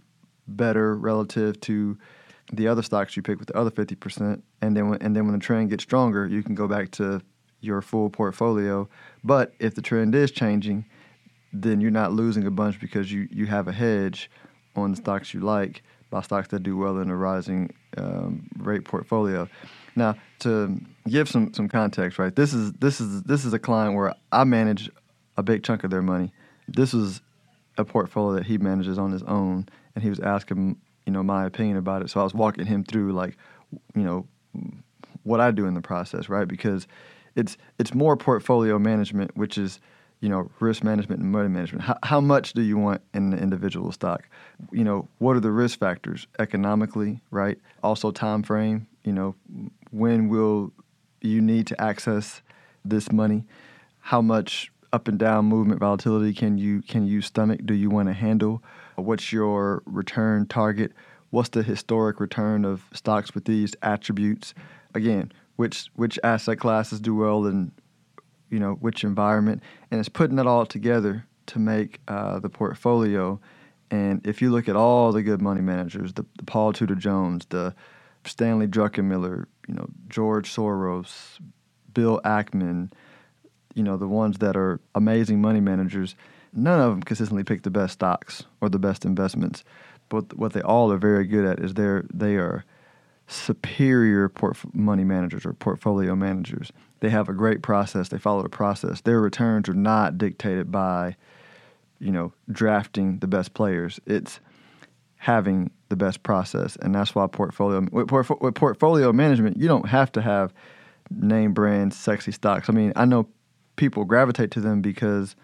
better 0.46 0.94
relative 0.94 1.58
to 1.62 1.96
the 2.52 2.68
other 2.68 2.82
stocks 2.82 3.16
you 3.16 3.22
pick 3.22 3.38
with 3.38 3.48
the 3.48 3.56
other 3.56 3.70
fifty 3.70 3.94
percent. 3.94 4.44
And 4.60 4.76
then 4.76 4.88
when, 4.88 5.02
and 5.02 5.14
then 5.16 5.24
when 5.24 5.32
the 5.32 5.44
trend 5.44 5.70
gets 5.70 5.82
stronger, 5.82 6.26
you 6.26 6.42
can 6.42 6.54
go 6.54 6.68
back 6.68 6.90
to 6.92 7.22
your 7.60 7.80
full 7.80 8.10
portfolio. 8.10 8.88
But 9.22 9.54
if 9.58 9.74
the 9.74 9.82
trend 9.82 10.14
is 10.14 10.30
changing, 10.30 10.84
then 11.52 11.80
you're 11.80 11.90
not 11.90 12.12
losing 12.12 12.46
a 12.46 12.50
bunch 12.50 12.80
because 12.80 13.10
you, 13.10 13.28
you 13.30 13.46
have 13.46 13.68
a 13.68 13.72
hedge 13.72 14.30
on 14.76 14.90
the 14.90 14.96
stocks 14.96 15.32
you 15.32 15.40
like 15.40 15.82
by 16.10 16.20
stocks 16.20 16.48
that 16.48 16.62
do 16.62 16.76
well 16.76 16.98
in 16.98 17.10
a 17.10 17.16
rising 17.16 17.72
um, 17.96 18.48
rate 18.58 18.84
portfolio. 18.84 19.48
Now, 19.96 20.16
to 20.40 20.78
give 21.08 21.28
some, 21.28 21.54
some 21.54 21.68
context, 21.68 22.18
right? 22.18 22.34
This 22.34 22.52
is 22.52 22.72
this 22.74 23.00
is 23.00 23.22
this 23.22 23.44
is 23.44 23.52
a 23.52 23.58
client 23.58 23.94
where 23.94 24.14
I 24.30 24.44
manage 24.44 24.90
a 25.36 25.42
big 25.42 25.62
chunk 25.62 25.84
of 25.84 25.90
their 25.90 26.02
money. 26.02 26.32
This 26.68 26.92
was 26.92 27.22
a 27.78 27.84
portfolio 27.84 28.36
that 28.36 28.46
he 28.46 28.58
manages 28.58 28.98
on 28.98 29.12
his 29.12 29.22
own, 29.22 29.66
and 29.94 30.04
he 30.04 30.10
was 30.10 30.20
asking, 30.20 30.76
you 31.06 31.12
know, 31.12 31.22
my 31.22 31.44
opinion 31.44 31.76
about 31.76 32.02
it. 32.02 32.10
So 32.10 32.20
I 32.20 32.24
was 32.24 32.34
walking 32.34 32.66
him 32.66 32.84
through, 32.84 33.12
like, 33.12 33.36
you 33.94 34.02
know, 34.02 34.26
what 35.22 35.40
I 35.40 35.50
do 35.50 35.66
in 35.66 35.74
the 35.74 35.80
process, 35.80 36.28
right? 36.28 36.46
Because 36.46 36.86
it's 37.34 37.56
it's 37.78 37.94
more 37.94 38.16
portfolio 38.16 38.78
management, 38.78 39.36
which 39.36 39.58
is 39.58 39.80
you 40.24 40.30
know, 40.30 40.50
risk 40.58 40.82
management 40.82 41.20
and 41.20 41.30
money 41.30 41.50
management. 41.50 41.82
How, 41.82 41.98
how 42.02 42.18
much 42.18 42.54
do 42.54 42.62
you 42.62 42.78
want 42.78 43.02
in 43.12 43.28
the 43.28 43.36
individual 43.36 43.92
stock? 43.92 44.26
You 44.72 44.82
know, 44.82 45.06
what 45.18 45.36
are 45.36 45.40
the 45.40 45.50
risk 45.50 45.78
factors 45.78 46.26
economically, 46.38 47.20
right? 47.30 47.58
Also, 47.82 48.10
time 48.10 48.42
frame. 48.42 48.86
You 49.02 49.12
know, 49.12 49.34
when 49.90 50.30
will 50.30 50.72
you 51.20 51.42
need 51.42 51.66
to 51.66 51.78
access 51.78 52.40
this 52.86 53.12
money? 53.12 53.44
How 54.00 54.22
much 54.22 54.72
up 54.94 55.08
and 55.08 55.18
down 55.18 55.44
movement 55.44 55.80
volatility 55.80 56.32
can 56.32 56.56
you 56.56 56.80
can 56.80 57.06
you 57.06 57.20
stomach? 57.20 57.60
Do 57.64 57.74
you 57.74 57.90
want 57.90 58.08
to 58.08 58.14
handle? 58.14 58.62
What's 58.96 59.32
your 59.32 59.82
return 59.86 60.46
target? 60.46 60.92
What's 61.30 61.48
the 61.48 61.62
historic 61.62 62.20
return 62.20 62.64
of 62.64 62.84
stocks 62.92 63.34
with 63.34 63.44
these 63.44 63.74
attributes? 63.82 64.54
Again, 64.94 65.32
which 65.56 65.86
which 65.94 66.18
asset 66.22 66.58
classes 66.58 67.00
do 67.00 67.14
well 67.14 67.46
in 67.46 67.72
you 68.50 68.58
know 68.58 68.74
which 68.74 69.04
environment, 69.04 69.62
and 69.90 69.98
it's 69.98 70.08
putting 70.08 70.38
it 70.38 70.46
all 70.46 70.66
together 70.66 71.26
to 71.46 71.58
make 71.58 72.00
uh, 72.08 72.38
the 72.38 72.48
portfolio. 72.48 73.40
And 73.90 74.26
if 74.26 74.40
you 74.40 74.50
look 74.50 74.68
at 74.68 74.76
all 74.76 75.12
the 75.12 75.22
good 75.22 75.42
money 75.42 75.60
managers, 75.60 76.14
the, 76.14 76.24
the 76.38 76.44
Paul 76.44 76.72
Tudor 76.72 76.94
Jones, 76.94 77.46
the 77.50 77.74
Stanley 78.24 78.66
Druckenmiller, 78.66 79.46
you 79.68 79.74
know 79.74 79.88
George 80.08 80.54
Soros, 80.54 81.38
Bill 81.92 82.20
Ackman, 82.24 82.92
you 83.74 83.82
know 83.82 83.96
the 83.96 84.08
ones 84.08 84.38
that 84.38 84.56
are 84.56 84.80
amazing 84.94 85.40
money 85.40 85.60
managers, 85.60 86.14
none 86.54 86.80
of 86.80 86.90
them 86.90 87.02
consistently 87.02 87.44
pick 87.44 87.62
the 87.62 87.70
best 87.70 87.94
stocks 87.94 88.44
or 88.60 88.68
the 88.68 88.78
best 88.78 89.04
investments. 89.04 89.64
but 90.08 90.36
what 90.36 90.52
they 90.52 90.60
all 90.62 90.92
are 90.92 90.98
very 90.98 91.26
good 91.26 91.44
at 91.44 91.58
is 91.58 91.74
they're 91.74 92.04
they 92.12 92.36
are 92.36 92.64
superior 93.26 94.28
port- 94.28 94.74
money 94.74 95.04
managers 95.04 95.46
or 95.46 95.54
portfolio 95.54 96.14
managers. 96.14 96.70
They 97.00 97.08
have 97.10 97.28
a 97.28 97.32
great 97.32 97.62
process. 97.62 98.08
They 98.08 98.18
follow 98.18 98.42
the 98.42 98.48
process. 98.48 99.00
Their 99.00 99.20
returns 99.20 99.68
are 99.68 99.74
not 99.74 100.18
dictated 100.18 100.70
by, 100.70 101.16
you 101.98 102.12
know, 102.12 102.32
drafting 102.50 103.18
the 103.20 103.26
best 103.26 103.54
players. 103.54 103.98
It's 104.06 104.40
having 105.16 105.70
the 105.88 105.96
best 105.96 106.22
process, 106.22 106.76
and 106.82 106.94
that's 106.94 107.14
why 107.14 107.26
portfolio 107.26 107.86
with, 107.90 108.10
with 108.10 108.54
portfolio 108.54 109.12
management, 109.12 109.56
you 109.56 109.66
don't 109.66 109.88
have 109.88 110.12
to 110.12 110.20
have 110.20 110.52
name 111.10 111.52
brand 111.54 111.94
sexy 111.94 112.32
stocks. 112.32 112.68
I 112.68 112.72
mean, 112.72 112.92
I 112.94 113.06
know 113.06 113.26
people 113.76 114.04
gravitate 114.04 114.50
to 114.52 114.60
them 114.60 114.82
because 114.82 115.34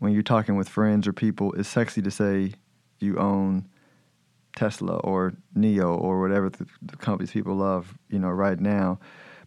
when 0.00 0.12
you're 0.12 0.22
talking 0.22 0.56
with 0.56 0.68
friends 0.68 1.06
or 1.06 1.12
people, 1.12 1.52
it's 1.54 1.68
sexy 1.68 2.02
to 2.02 2.10
say 2.10 2.52
you 3.00 3.16
own 3.18 3.68
Tesla 4.56 4.96
or 4.98 5.34
NIO 5.56 5.98
or 5.98 6.20
whatever 6.20 6.50
the, 6.50 6.66
the, 6.82 6.96
companies 6.96 7.32
people 7.32 7.54
love, 7.56 7.96
you 8.08 8.18
know, 8.18 8.30
right 8.30 8.58
now. 8.58 8.98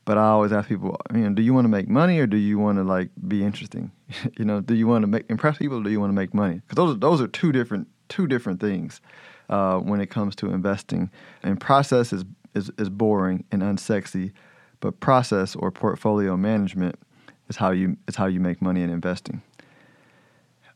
But 0.05 0.17
I 0.17 0.27
always 0.27 0.51
ask 0.51 0.69
people, 0.69 0.97
you 1.13 1.21
know, 1.21 1.33
do 1.33 1.41
you 1.41 1.53
want 1.53 1.65
to 1.65 1.69
make 1.69 1.89
money 1.89 2.19
or 2.19 2.27
do 2.27 2.37
you 2.37 2.57
want 2.57 2.77
to 2.77 2.83
like 2.83 3.09
be 3.27 3.43
interesting? 3.43 3.91
you 4.37 4.45
know, 4.45 4.61
do 4.61 4.73
you 4.73 4.87
want 4.87 5.03
to 5.03 5.07
make 5.07 5.25
impress 5.29 5.57
people 5.57 5.79
or 5.79 5.83
do 5.83 5.89
you 5.89 5.99
want 5.99 6.11
to 6.11 6.15
make 6.15 6.33
money? 6.33 6.55
Because 6.55 6.75
those 6.75 6.95
are, 6.95 6.99
those 6.99 7.21
are 7.21 7.27
two 7.27 7.51
different 7.51 7.87
two 8.09 8.25
different 8.25 8.61
things 8.61 9.01
uh, 9.49 9.79
when 9.79 9.99
it 9.99 10.07
comes 10.07 10.35
to 10.37 10.51
investing. 10.51 11.09
And 11.43 11.59
process 11.59 12.13
is, 12.13 12.23
is 12.55 12.71
is 12.77 12.89
boring 12.89 13.43
and 13.51 13.61
unsexy, 13.61 14.31
but 14.79 14.99
process 14.99 15.55
or 15.55 15.71
portfolio 15.71 16.37
management 16.37 16.95
is 17.49 17.57
how 17.57 17.71
you 17.71 17.97
is 18.07 18.15
how 18.15 18.27
you 18.27 18.39
make 18.39 18.61
money 18.61 18.81
in 18.81 18.89
investing. 18.89 19.41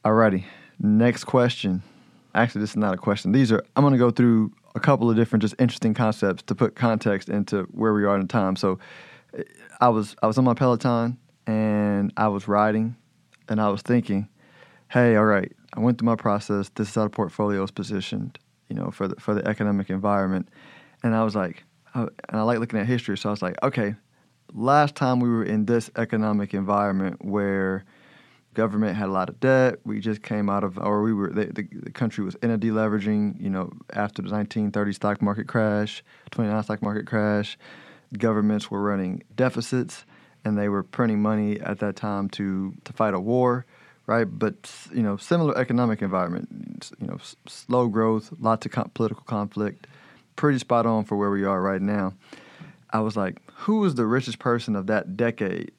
Alrighty, 0.03 0.45
next 0.79 1.25
question 1.25 1.83
actually, 2.33 2.61
this 2.61 2.71
is 2.71 2.77
not 2.77 2.93
a 2.93 2.97
question. 2.97 3.31
These 3.31 3.51
are, 3.51 3.63
I'm 3.75 3.83
going 3.83 3.93
to 3.93 3.99
go 3.99 4.11
through 4.11 4.53
a 4.75 4.79
couple 4.79 5.09
of 5.09 5.15
different 5.15 5.41
just 5.41 5.55
interesting 5.59 5.93
concepts 5.93 6.43
to 6.43 6.55
put 6.55 6.75
context 6.75 7.29
into 7.29 7.63
where 7.71 7.93
we 7.93 8.05
are 8.05 8.17
in 8.17 8.27
time. 8.27 8.55
So 8.55 8.79
I 9.79 9.89
was, 9.89 10.15
I 10.21 10.27
was 10.27 10.37
on 10.37 10.43
my 10.43 10.53
Peloton 10.53 11.17
and 11.45 12.13
I 12.17 12.27
was 12.29 12.47
riding 12.47 12.95
and 13.49 13.59
I 13.59 13.69
was 13.69 13.81
thinking, 13.81 14.29
hey, 14.89 15.15
all 15.15 15.25
right, 15.25 15.51
I 15.73 15.79
went 15.79 15.97
through 15.97 16.05
my 16.05 16.15
process. 16.15 16.69
This 16.75 16.89
is 16.89 16.95
how 16.95 17.03
the 17.03 17.09
portfolio 17.09 17.63
is 17.63 17.71
positioned, 17.71 18.39
you 18.69 18.75
know, 18.75 18.91
for 18.91 19.07
the, 19.07 19.15
for 19.19 19.33
the 19.33 19.45
economic 19.47 19.89
environment. 19.89 20.49
And 21.03 21.15
I 21.15 21.23
was 21.23 21.35
like, 21.35 21.63
and 21.93 22.09
I 22.29 22.41
like 22.43 22.59
looking 22.59 22.79
at 22.79 22.87
history. 22.87 23.17
So 23.17 23.29
I 23.29 23.31
was 23.31 23.41
like, 23.41 23.61
okay, 23.63 23.95
last 24.53 24.95
time 24.95 25.19
we 25.19 25.29
were 25.29 25.43
in 25.43 25.65
this 25.65 25.89
economic 25.95 26.53
environment 26.53 27.23
where– 27.23 27.83
government 28.53 28.97
had 28.97 29.07
a 29.07 29.11
lot 29.11 29.29
of 29.29 29.39
debt. 29.39 29.79
We 29.85 29.99
just 29.99 30.21
came 30.21 30.49
out 30.49 30.63
of, 30.63 30.77
or 30.77 31.01
we 31.01 31.13
were, 31.13 31.29
the, 31.29 31.45
the, 31.45 31.67
the, 31.71 31.91
country 31.91 32.23
was 32.23 32.35
in 32.35 32.51
a 32.51 32.57
deleveraging, 32.57 33.41
you 33.41 33.49
know, 33.49 33.71
after 33.93 34.21
the 34.21 34.29
1930 34.29 34.93
stock 34.93 35.21
market 35.21 35.47
crash, 35.47 36.03
29 36.31 36.63
stock 36.63 36.81
market 36.81 37.07
crash. 37.07 37.57
Governments 38.17 38.69
were 38.69 38.81
running 38.81 39.23
deficits 39.35 40.05
and 40.43 40.57
they 40.57 40.67
were 40.67 40.83
printing 40.83 41.21
money 41.21 41.59
at 41.61 41.79
that 41.79 41.95
time 41.95 42.29
to, 42.29 42.73
to 42.83 42.93
fight 42.93 43.13
a 43.13 43.19
war, 43.19 43.65
right? 44.05 44.25
But, 44.25 44.71
you 44.93 45.03
know, 45.03 45.15
similar 45.15 45.57
economic 45.57 46.01
environment, 46.01 46.91
you 46.99 47.07
know, 47.07 47.15
s- 47.15 47.35
slow 47.47 47.87
growth, 47.87 48.33
lots 48.39 48.65
of 48.65 48.73
com- 48.73 48.91
political 48.93 49.23
conflict, 49.23 49.87
pretty 50.35 50.59
spot 50.59 50.85
on 50.85 51.05
for 51.05 51.15
where 51.15 51.29
we 51.29 51.45
are 51.45 51.61
right 51.61 51.81
now. 51.81 52.13
I 52.89 52.99
was 52.99 53.15
like, 53.15 53.37
who 53.53 53.79
was 53.79 53.95
the 53.95 54.05
richest 54.05 54.39
person 54.39 54.75
of 54.75 54.87
that 54.87 55.15
decade? 55.15 55.71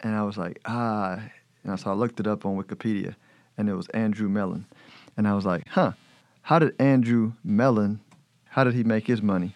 And 0.00 0.14
I 0.14 0.22
was 0.24 0.36
like, 0.36 0.60
ah, 0.64 1.20
and 1.66 1.80
so 1.80 1.90
I 1.90 1.94
looked 1.94 2.20
it 2.20 2.26
up 2.26 2.46
on 2.46 2.56
Wikipedia, 2.56 3.14
and 3.58 3.68
it 3.68 3.74
was 3.74 3.88
Andrew 3.88 4.28
Mellon. 4.28 4.66
And 5.16 5.26
I 5.26 5.34
was 5.34 5.44
like, 5.44 5.64
huh, 5.68 5.92
how 6.42 6.58
did 6.58 6.74
Andrew 6.80 7.32
Mellon, 7.42 8.00
how 8.44 8.64
did 8.64 8.74
he 8.74 8.84
make 8.84 9.06
his 9.06 9.20
money? 9.20 9.54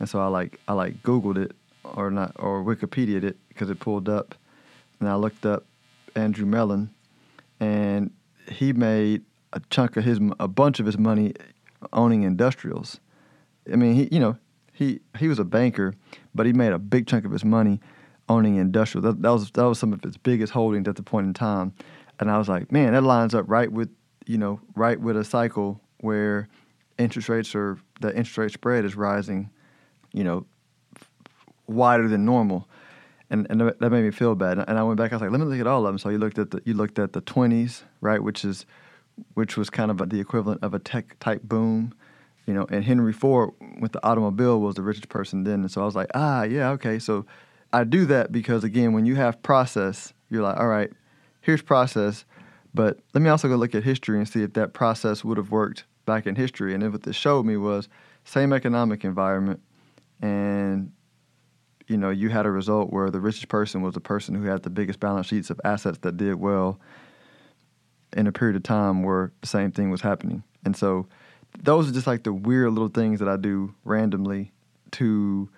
And 0.00 0.08
so 0.08 0.20
I 0.20 0.26
like 0.26 0.58
I 0.66 0.72
like 0.72 1.02
Googled 1.02 1.36
it 1.36 1.52
or 1.84 2.10
not 2.10 2.32
or 2.36 2.64
Wikipedia'd 2.64 3.24
it 3.24 3.36
because 3.48 3.70
it 3.70 3.78
pulled 3.78 4.08
up, 4.08 4.34
and 5.00 5.08
I 5.08 5.14
looked 5.16 5.46
up 5.46 5.64
Andrew 6.16 6.46
Mellon, 6.46 6.90
and 7.60 8.10
he 8.50 8.72
made 8.72 9.22
a 9.52 9.60
chunk 9.70 9.96
of 9.96 10.04
his 10.04 10.20
a 10.40 10.48
bunch 10.48 10.80
of 10.80 10.86
his 10.86 10.98
money 10.98 11.34
owning 11.92 12.22
industrials. 12.22 13.00
I 13.72 13.76
mean, 13.76 13.94
he 13.94 14.08
you 14.10 14.20
know 14.20 14.36
he 14.72 15.00
he 15.18 15.28
was 15.28 15.38
a 15.38 15.44
banker, 15.44 15.94
but 16.34 16.46
he 16.46 16.52
made 16.52 16.72
a 16.72 16.78
big 16.78 17.06
chunk 17.06 17.24
of 17.24 17.30
his 17.30 17.44
money 17.44 17.80
owning 18.28 18.56
industrial. 18.56 19.02
That, 19.02 19.22
that 19.22 19.30
was 19.30 19.50
that 19.50 19.64
was 19.64 19.78
some 19.78 19.92
of 19.92 20.04
its 20.04 20.16
biggest 20.16 20.52
holdings 20.52 20.88
at 20.88 20.96
the 20.96 21.02
point 21.02 21.26
in 21.26 21.34
time, 21.34 21.72
and 22.20 22.30
I 22.30 22.38
was 22.38 22.48
like, 22.48 22.72
man, 22.72 22.92
that 22.92 23.02
lines 23.02 23.34
up 23.34 23.44
right 23.48 23.70
with 23.70 23.90
you 24.26 24.38
know 24.38 24.60
right 24.74 25.00
with 25.00 25.16
a 25.16 25.24
cycle 25.24 25.80
where 25.98 26.48
interest 26.98 27.28
rates 27.28 27.54
are 27.54 27.78
the 28.00 28.08
interest 28.10 28.38
rate 28.38 28.52
spread 28.52 28.84
is 28.84 28.94
rising, 28.96 29.50
you 30.12 30.24
know, 30.24 30.46
wider 31.66 32.08
than 32.08 32.24
normal. 32.24 32.68
And, 33.30 33.46
and 33.50 33.60
that 33.60 33.80
made 33.80 34.04
me 34.04 34.10
feel 34.10 34.34
bad. 34.34 34.58
And 34.58 34.78
I 34.78 34.82
went 34.82 34.98
back. 34.98 35.12
I 35.12 35.16
was 35.16 35.22
like, 35.22 35.30
"Let 35.30 35.40
me 35.40 35.46
look 35.46 35.58
at 35.58 35.66
all 35.66 35.86
of 35.86 35.86
them." 35.86 35.98
So 35.98 36.10
you 36.10 36.18
looked 36.18 36.38
at 36.38 36.50
the 36.50 36.62
you 36.64 36.74
looked 36.74 36.98
at 36.98 37.14
the 37.14 37.20
twenties, 37.20 37.82
right, 38.00 38.22
which 38.22 38.44
is 38.44 38.66
which 39.32 39.56
was 39.56 39.70
kind 39.70 39.90
of 39.90 40.10
the 40.10 40.20
equivalent 40.20 40.62
of 40.62 40.74
a 40.74 40.78
tech 40.78 41.18
type 41.20 41.42
boom, 41.42 41.94
you 42.46 42.54
know. 42.54 42.66
And 42.70 42.84
Henry 42.84 43.12
Ford 43.12 43.50
with 43.80 43.92
the 43.92 44.06
automobile 44.06 44.60
was 44.60 44.74
the 44.74 44.82
richest 44.82 45.08
person 45.08 45.44
then. 45.44 45.60
And 45.60 45.70
so 45.70 45.82
I 45.82 45.84
was 45.84 45.96
like, 45.96 46.10
"Ah, 46.14 46.42
yeah, 46.42 46.70
okay." 46.72 46.98
So 46.98 47.24
I 47.74 47.82
do 47.82 48.06
that 48.06 48.30
because 48.30 48.62
again, 48.62 48.92
when 48.92 49.04
you 49.04 49.16
have 49.16 49.42
process, 49.42 50.12
you're 50.30 50.42
like, 50.42 50.58
all 50.58 50.68
right, 50.68 50.92
here's 51.40 51.60
process, 51.60 52.24
but 52.72 53.00
let 53.14 53.20
me 53.20 53.28
also 53.28 53.48
go 53.48 53.56
look 53.56 53.74
at 53.74 53.82
history 53.82 54.16
and 54.16 54.28
see 54.28 54.42
if 54.42 54.52
that 54.52 54.74
process 54.74 55.24
would 55.24 55.38
have 55.38 55.50
worked 55.50 55.84
back 56.06 56.26
in 56.26 56.36
history. 56.36 56.72
And 56.72 56.84
then 56.84 56.92
what 56.92 57.02
this 57.02 57.16
showed 57.16 57.44
me 57.44 57.56
was 57.56 57.88
same 58.24 58.52
economic 58.52 59.04
environment, 59.04 59.60
and 60.22 60.92
you 61.88 61.96
know, 61.96 62.10
you 62.10 62.28
had 62.28 62.46
a 62.46 62.50
result 62.50 62.92
where 62.92 63.10
the 63.10 63.20
richest 63.20 63.48
person 63.48 63.82
was 63.82 63.92
the 63.94 64.00
person 64.00 64.36
who 64.36 64.44
had 64.44 64.62
the 64.62 64.70
biggest 64.70 65.00
balance 65.00 65.26
sheets 65.26 65.50
of 65.50 65.60
assets 65.64 65.98
that 66.02 66.16
did 66.16 66.36
well 66.36 66.80
in 68.16 68.28
a 68.28 68.32
period 68.32 68.56
of 68.56 68.62
time 68.62 69.02
where 69.02 69.32
the 69.40 69.48
same 69.48 69.72
thing 69.72 69.90
was 69.90 70.00
happening. 70.00 70.44
And 70.64 70.76
so 70.76 71.08
those 71.60 71.90
are 71.90 71.92
just 71.92 72.06
like 72.06 72.22
the 72.22 72.32
weird 72.32 72.70
little 72.72 72.88
things 72.88 73.18
that 73.18 73.28
I 73.28 73.36
do 73.36 73.74
randomly 73.84 74.52
to 74.92 75.50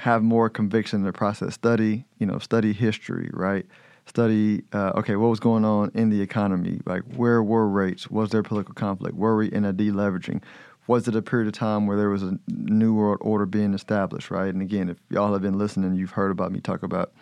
have 0.00 0.22
more 0.22 0.48
conviction 0.48 1.00
in 1.00 1.04
the 1.04 1.12
process. 1.12 1.54
Study, 1.54 2.04
you 2.18 2.26
know, 2.26 2.38
study 2.38 2.72
history, 2.72 3.28
right? 3.34 3.66
Study, 4.06 4.62
uh, 4.72 4.92
okay, 4.96 5.14
what 5.16 5.28
was 5.28 5.40
going 5.40 5.64
on 5.64 5.90
in 5.94 6.08
the 6.08 6.22
economy? 6.22 6.80
Like, 6.86 7.02
where 7.14 7.42
were 7.42 7.68
rates? 7.68 8.10
Was 8.10 8.30
there 8.30 8.42
political 8.42 8.74
conflict? 8.74 9.14
Were 9.14 9.36
we 9.36 9.52
in 9.52 9.66
a 9.66 9.74
deleveraging? 9.74 10.40
Was 10.86 11.06
it 11.06 11.14
a 11.14 11.20
period 11.20 11.48
of 11.48 11.52
time 11.52 11.86
where 11.86 11.98
there 11.98 12.08
was 12.08 12.22
a 12.22 12.38
new 12.48 12.94
world 12.94 13.18
order 13.20 13.44
being 13.44 13.74
established, 13.74 14.30
right? 14.30 14.52
And 14.52 14.62
again, 14.62 14.88
if 14.88 14.96
y'all 15.10 15.34
have 15.34 15.42
been 15.42 15.58
listening, 15.58 15.94
you've 15.94 16.12
heard 16.12 16.30
about 16.30 16.50
me 16.50 16.60
talk 16.60 16.82
about 16.82 17.12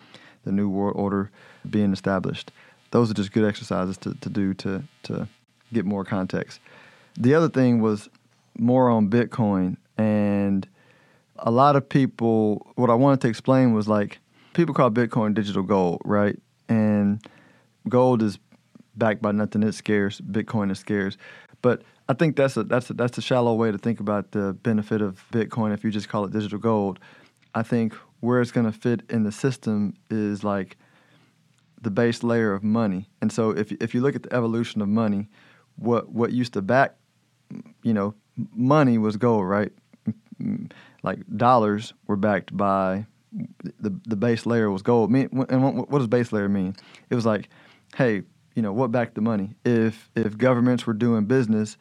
the 0.45 0.51
new 0.51 0.69
world 0.69 0.95
order 0.95 1.29
being 1.69 1.91
established. 1.91 2.49
Those 2.91 3.11
are 3.11 3.13
just 3.13 3.33
good 3.33 3.45
exercises 3.45 3.97
to, 3.97 4.13
to 4.15 4.29
do 4.29 4.53
to, 4.55 4.83
to 5.03 5.27
get 5.73 5.85
more 5.85 6.05
context. 6.05 6.61
The 7.17 7.35
other 7.35 7.49
thing 7.49 7.81
was 7.81 8.09
more 8.57 8.89
on 8.89 9.09
Bitcoin 9.09 9.75
and– 9.97 10.65
a 11.43 11.51
lot 11.51 11.75
of 11.75 11.87
people, 11.87 12.71
what 12.75 12.89
I 12.89 12.93
wanted 12.93 13.21
to 13.21 13.27
explain 13.27 13.73
was 13.73 13.87
like, 13.87 14.19
people 14.53 14.73
call 14.73 14.91
Bitcoin 14.91 15.33
digital 15.33 15.63
gold, 15.63 16.01
right? 16.05 16.37
And 16.67 17.25
gold 17.87 18.21
is 18.21 18.39
backed 18.95 19.21
by 19.21 19.31
nothing; 19.31 19.63
it's 19.63 19.77
scarce. 19.77 20.21
Bitcoin 20.21 20.71
is 20.71 20.79
scarce, 20.79 21.17
but 21.61 21.83
I 22.07 22.13
think 22.13 22.35
that's 22.35 22.57
a 22.57 22.63
that's 22.63 22.89
a, 22.89 22.93
that's 22.93 23.17
a 23.17 23.21
shallow 23.21 23.53
way 23.53 23.71
to 23.71 23.77
think 23.77 23.99
about 23.99 24.31
the 24.31 24.53
benefit 24.53 25.01
of 25.01 25.23
Bitcoin 25.31 25.73
if 25.73 25.83
you 25.83 25.91
just 25.91 26.09
call 26.09 26.25
it 26.25 26.31
digital 26.31 26.59
gold. 26.59 26.99
I 27.55 27.63
think 27.63 27.93
where 28.19 28.41
it's 28.41 28.51
going 28.51 28.65
to 28.65 28.77
fit 28.77 29.01
in 29.09 29.23
the 29.23 29.31
system 29.31 29.93
is 30.09 30.43
like 30.43 30.77
the 31.81 31.89
base 31.89 32.23
layer 32.23 32.53
of 32.53 32.63
money. 32.63 33.09
And 33.21 33.31
so 33.31 33.51
if 33.51 33.71
if 33.73 33.93
you 33.93 34.01
look 34.01 34.15
at 34.15 34.23
the 34.23 34.33
evolution 34.33 34.81
of 34.81 34.89
money, 34.89 35.29
what 35.75 36.11
what 36.11 36.31
used 36.31 36.53
to 36.53 36.61
back, 36.61 36.95
you 37.83 37.93
know, 37.93 38.13
money 38.53 38.97
was 38.97 39.17
gold, 39.17 39.47
right? 39.47 39.71
Like 41.03 41.19
dollars 41.35 41.93
were 42.07 42.15
backed 42.15 42.55
by 42.55 43.05
the 43.79 43.93
the 44.05 44.15
base 44.15 44.45
layer 44.45 44.71
was 44.71 44.81
gold. 44.81 45.11
and 45.11 45.89
what, 45.89 45.91
does 45.91 46.07
base 46.07 46.31
layer 46.31 46.49
mean? 46.49 46.75
It 47.09 47.15
was 47.15 47.25
like, 47.25 47.49
hey, 47.95 48.23
you 48.55 48.61
know, 48.61 48.73
what 48.73 48.91
backed 48.91 49.15
the 49.15 49.21
money? 49.21 49.55
If 49.63 50.09
if 50.15 50.37
governments 50.37 50.87
were 50.87 50.93
doing 50.93 51.25
business, 51.25 51.77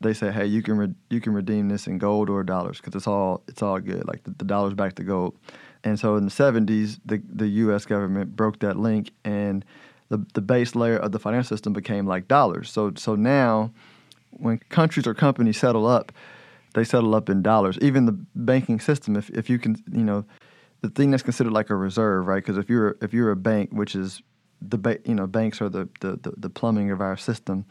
they 0.00 0.14
say, 0.14 0.30
hey, 0.30 0.46
you 0.46 0.62
can 0.62 0.76
re- 0.76 0.94
you 1.10 1.20
can 1.20 1.32
redeem 1.34 1.68
this 1.68 1.86
in 1.86 1.98
gold 1.98 2.30
or 2.30 2.42
dollars 2.42 2.78
because 2.78 2.94
it's 2.94 3.06
all 3.06 3.42
it's 3.48 3.62
all 3.62 3.78
good. 3.80 4.06
Like 4.06 4.22
the, 4.24 4.30
the 4.30 4.44
dollars 4.44 4.74
back 4.74 4.94
to 4.96 5.02
gold. 5.02 5.36
And 5.84 5.98
so 5.98 6.16
in 6.16 6.24
the 6.24 6.30
70s, 6.30 7.00
the 7.04 7.20
the 7.28 7.48
U.S. 7.48 7.86
government 7.86 8.36
broke 8.36 8.60
that 8.60 8.78
link, 8.78 9.10
and 9.24 9.64
the 10.08 10.24
the 10.34 10.40
base 10.40 10.74
layer 10.74 10.96
of 10.96 11.12
the 11.12 11.18
financial 11.18 11.48
system 11.48 11.72
became 11.72 12.06
like 12.06 12.28
dollars. 12.28 12.70
So 12.70 12.92
so 12.96 13.16
now, 13.16 13.72
when 14.30 14.58
countries 14.68 15.06
or 15.06 15.14
companies 15.14 15.58
settle 15.58 15.86
up 15.86 16.12
they 16.74 16.84
settle 16.84 17.14
up 17.14 17.28
in 17.28 17.42
dollars. 17.42 17.78
Even 17.82 18.06
the 18.06 18.18
banking 18.34 18.80
system, 18.80 19.16
if 19.16 19.30
if 19.30 19.48
you 19.50 19.58
can, 19.58 19.76
you 19.90 20.04
know, 20.04 20.24
the 20.80 20.90
thing 20.90 21.10
that's 21.10 21.22
considered 21.22 21.52
like 21.52 21.70
a 21.70 21.76
reserve, 21.76 22.26
right? 22.26 22.42
Because 22.42 22.58
if 22.58 22.68
you're 22.68 22.96
if 23.00 23.12
you're 23.12 23.30
a 23.30 23.36
bank, 23.36 23.70
which 23.72 23.94
is 23.94 24.22
the 24.60 24.78
ba- 24.78 24.98
you 25.04 25.14
know 25.14 25.26
banks 25.26 25.60
are 25.60 25.68
the, 25.68 25.88
the, 26.00 26.18
the 26.22 26.32
the 26.36 26.50
plumbing 26.50 26.90
of 26.90 27.00
our 27.00 27.16
system, 27.16 27.64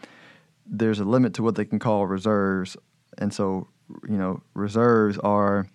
there's 0.65 0.99
a 0.99 1.05
limit 1.05 1.33
to 1.35 1.43
what 1.43 1.55
they 1.55 1.65
can 1.65 1.79
call 1.79 2.05
reserves 2.05 2.77
and 3.17 3.33
so 3.33 3.67
you 4.07 4.17
know 4.17 4.41
reserves 4.53 5.17
are 5.19 5.67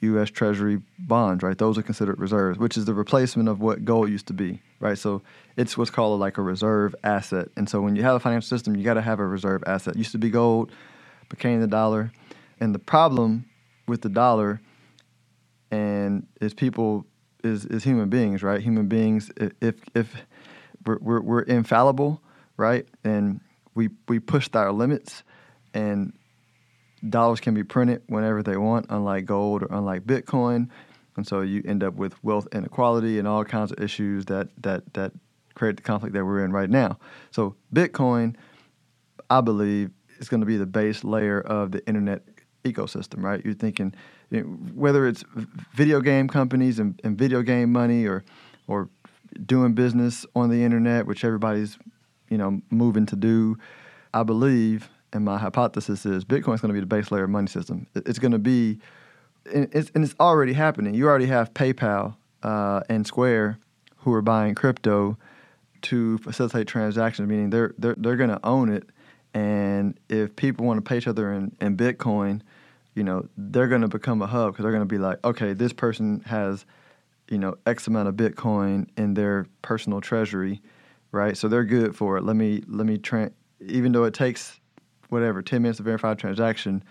U.S. 0.00 0.30
Treasury 0.30 0.80
bonds, 0.98 1.42
right? 1.42 1.58
Those 1.58 1.76
are 1.76 1.82
considered 1.82 2.20
reserves, 2.20 2.58
which 2.58 2.76
is 2.76 2.84
the 2.84 2.94
replacement 2.94 3.48
of 3.48 3.60
what 3.60 3.84
gold 3.84 4.08
used 4.08 4.28
to 4.28 4.32
be, 4.32 4.62
right? 4.78 4.96
So 4.96 5.22
it's 5.56 5.76
what's 5.76 5.90
called 5.90 6.20
like 6.20 6.38
a 6.38 6.42
reserve 6.42 6.94
asset. 7.02 7.48
And 7.56 7.68
so 7.68 7.80
when 7.80 7.96
you 7.96 8.02
have 8.04 8.14
a 8.14 8.20
financial 8.20 8.46
system, 8.46 8.76
you 8.76 8.84
got 8.84 8.94
to 8.94 9.02
have 9.02 9.18
a 9.18 9.26
reserve 9.26 9.64
asset. 9.66 9.96
It 9.96 9.98
used 9.98 10.12
to 10.12 10.18
be 10.18 10.30
gold, 10.30 10.70
became 11.28 11.60
the 11.60 11.66
dollar, 11.66 12.12
and 12.60 12.74
the 12.74 12.78
problem 12.78 13.48
with 13.86 14.02
the 14.02 14.08
dollar 14.08 14.60
and 15.70 16.26
is 16.40 16.54
people 16.54 17.06
is 17.44 17.64
is 17.66 17.84
human 17.84 18.08
beings, 18.08 18.42
right? 18.42 18.60
Human 18.60 18.88
beings, 18.88 19.30
if 19.60 19.76
if 19.94 20.14
we're 20.84 20.98
we're, 21.00 21.20
we're 21.20 21.42
infallible, 21.42 22.22
right, 22.56 22.86
and 23.04 23.40
we 23.74 23.90
we 24.08 24.18
pushed 24.18 24.56
our 24.56 24.72
limits, 24.72 25.22
and 25.74 26.12
dollars 27.08 27.40
can 27.40 27.54
be 27.54 27.64
printed 27.64 28.02
whenever 28.06 28.42
they 28.42 28.56
want, 28.56 28.86
unlike 28.90 29.24
gold 29.24 29.62
or 29.62 29.68
unlike 29.70 30.04
Bitcoin. 30.04 30.68
And 31.16 31.26
so 31.26 31.40
you 31.40 31.62
end 31.66 31.82
up 31.82 31.94
with 31.94 32.22
wealth 32.22 32.46
inequality 32.52 33.18
and 33.18 33.26
all 33.26 33.44
kinds 33.44 33.72
of 33.72 33.80
issues 33.82 34.26
that 34.26 34.48
that 34.62 34.94
that 34.94 35.12
create 35.54 35.76
the 35.76 35.82
conflict 35.82 36.14
that 36.14 36.24
we're 36.24 36.44
in 36.44 36.52
right 36.52 36.70
now. 36.70 36.98
So 37.32 37.56
Bitcoin, 37.74 38.36
I 39.28 39.40
believe, 39.40 39.90
is 40.18 40.28
going 40.28 40.40
to 40.40 40.46
be 40.46 40.56
the 40.56 40.66
base 40.66 41.02
layer 41.04 41.40
of 41.40 41.72
the 41.72 41.86
internet 41.86 42.22
ecosystem, 42.64 43.22
right? 43.22 43.44
You're 43.44 43.54
thinking 43.54 43.94
you 44.30 44.42
know, 44.42 44.46
whether 44.74 45.06
it's 45.06 45.24
video 45.74 46.00
game 46.00 46.28
companies 46.28 46.78
and, 46.78 47.00
and 47.04 47.16
video 47.16 47.42
game 47.42 47.72
money 47.72 48.06
or 48.06 48.24
or 48.66 48.88
doing 49.44 49.74
business 49.74 50.26
on 50.34 50.50
the 50.50 50.64
internet, 50.64 51.06
which 51.06 51.24
everybody's 51.24 51.78
you 52.28 52.38
know 52.38 52.60
moving 52.70 53.06
to 53.06 53.16
do. 53.16 53.56
I 54.14 54.22
believe 54.22 54.88
and 55.12 55.24
my 55.24 55.38
hypothesis 55.38 56.04
is 56.04 56.24
Bitcoin 56.24 56.54
is 56.54 56.60
going 56.60 56.68
to 56.68 56.74
be 56.74 56.80
the 56.80 56.86
base 56.86 57.10
layer 57.10 57.24
of 57.24 57.30
money 57.30 57.48
system. 57.48 57.86
It's 57.94 58.18
going 58.18 58.32
to 58.32 58.38
be, 58.38 58.78
and 59.52 59.68
it's, 59.72 59.90
and 59.94 60.04
it's 60.04 60.14
already 60.20 60.52
happening. 60.52 60.94
You 60.94 61.08
already 61.08 61.26
have 61.26 61.54
PayPal 61.54 62.16
uh, 62.42 62.82
and 62.88 63.06
Square 63.06 63.58
who 63.98 64.12
are 64.12 64.22
buying 64.22 64.54
crypto 64.54 65.16
to 65.82 66.18
facilitate 66.18 66.66
transactions, 66.66 67.28
meaning 67.28 67.50
they're 67.50 67.74
they're 67.78 67.96
they're 67.98 68.16
going 68.16 68.30
to 68.30 68.40
own 68.44 68.68
it. 68.68 68.88
And 69.34 69.98
if 70.08 70.34
people 70.36 70.66
want 70.66 70.78
to 70.78 70.88
pay 70.88 70.98
each 70.98 71.06
other 71.06 71.32
in, 71.32 71.54
in 71.60 71.76
Bitcoin, 71.76 72.40
you 72.94 73.04
know, 73.04 73.28
they're 73.36 73.68
going 73.68 73.82
to 73.82 73.88
become 73.88 74.22
a 74.22 74.26
hub 74.26 74.52
because 74.52 74.62
they're 74.62 74.72
going 74.72 74.82
to 74.82 74.86
be 74.86 74.98
like, 74.98 75.24
okay, 75.24 75.52
this 75.52 75.72
person 75.72 76.20
has, 76.26 76.64
you 77.28 77.38
know, 77.38 77.56
X 77.66 77.86
amount 77.86 78.08
of 78.08 78.14
Bitcoin 78.14 78.88
in 78.96 79.14
their 79.14 79.46
personal 79.62 80.00
treasury, 80.00 80.60
right? 81.12 81.36
So 81.36 81.48
they're 81.48 81.64
good 81.64 81.94
for 81.94 82.16
it. 82.16 82.24
Let 82.24 82.36
me 82.36 82.62
let 82.66 82.86
me 82.86 82.98
tra- 82.98 83.30
even 83.60 83.92
though 83.92 84.04
it 84.04 84.14
takes 84.14 84.60
whatever, 85.08 85.42
10 85.42 85.62
minutes 85.62 85.78
to 85.78 85.82
verify 85.82 86.12
a 86.12 86.16
transaction. 86.16 86.82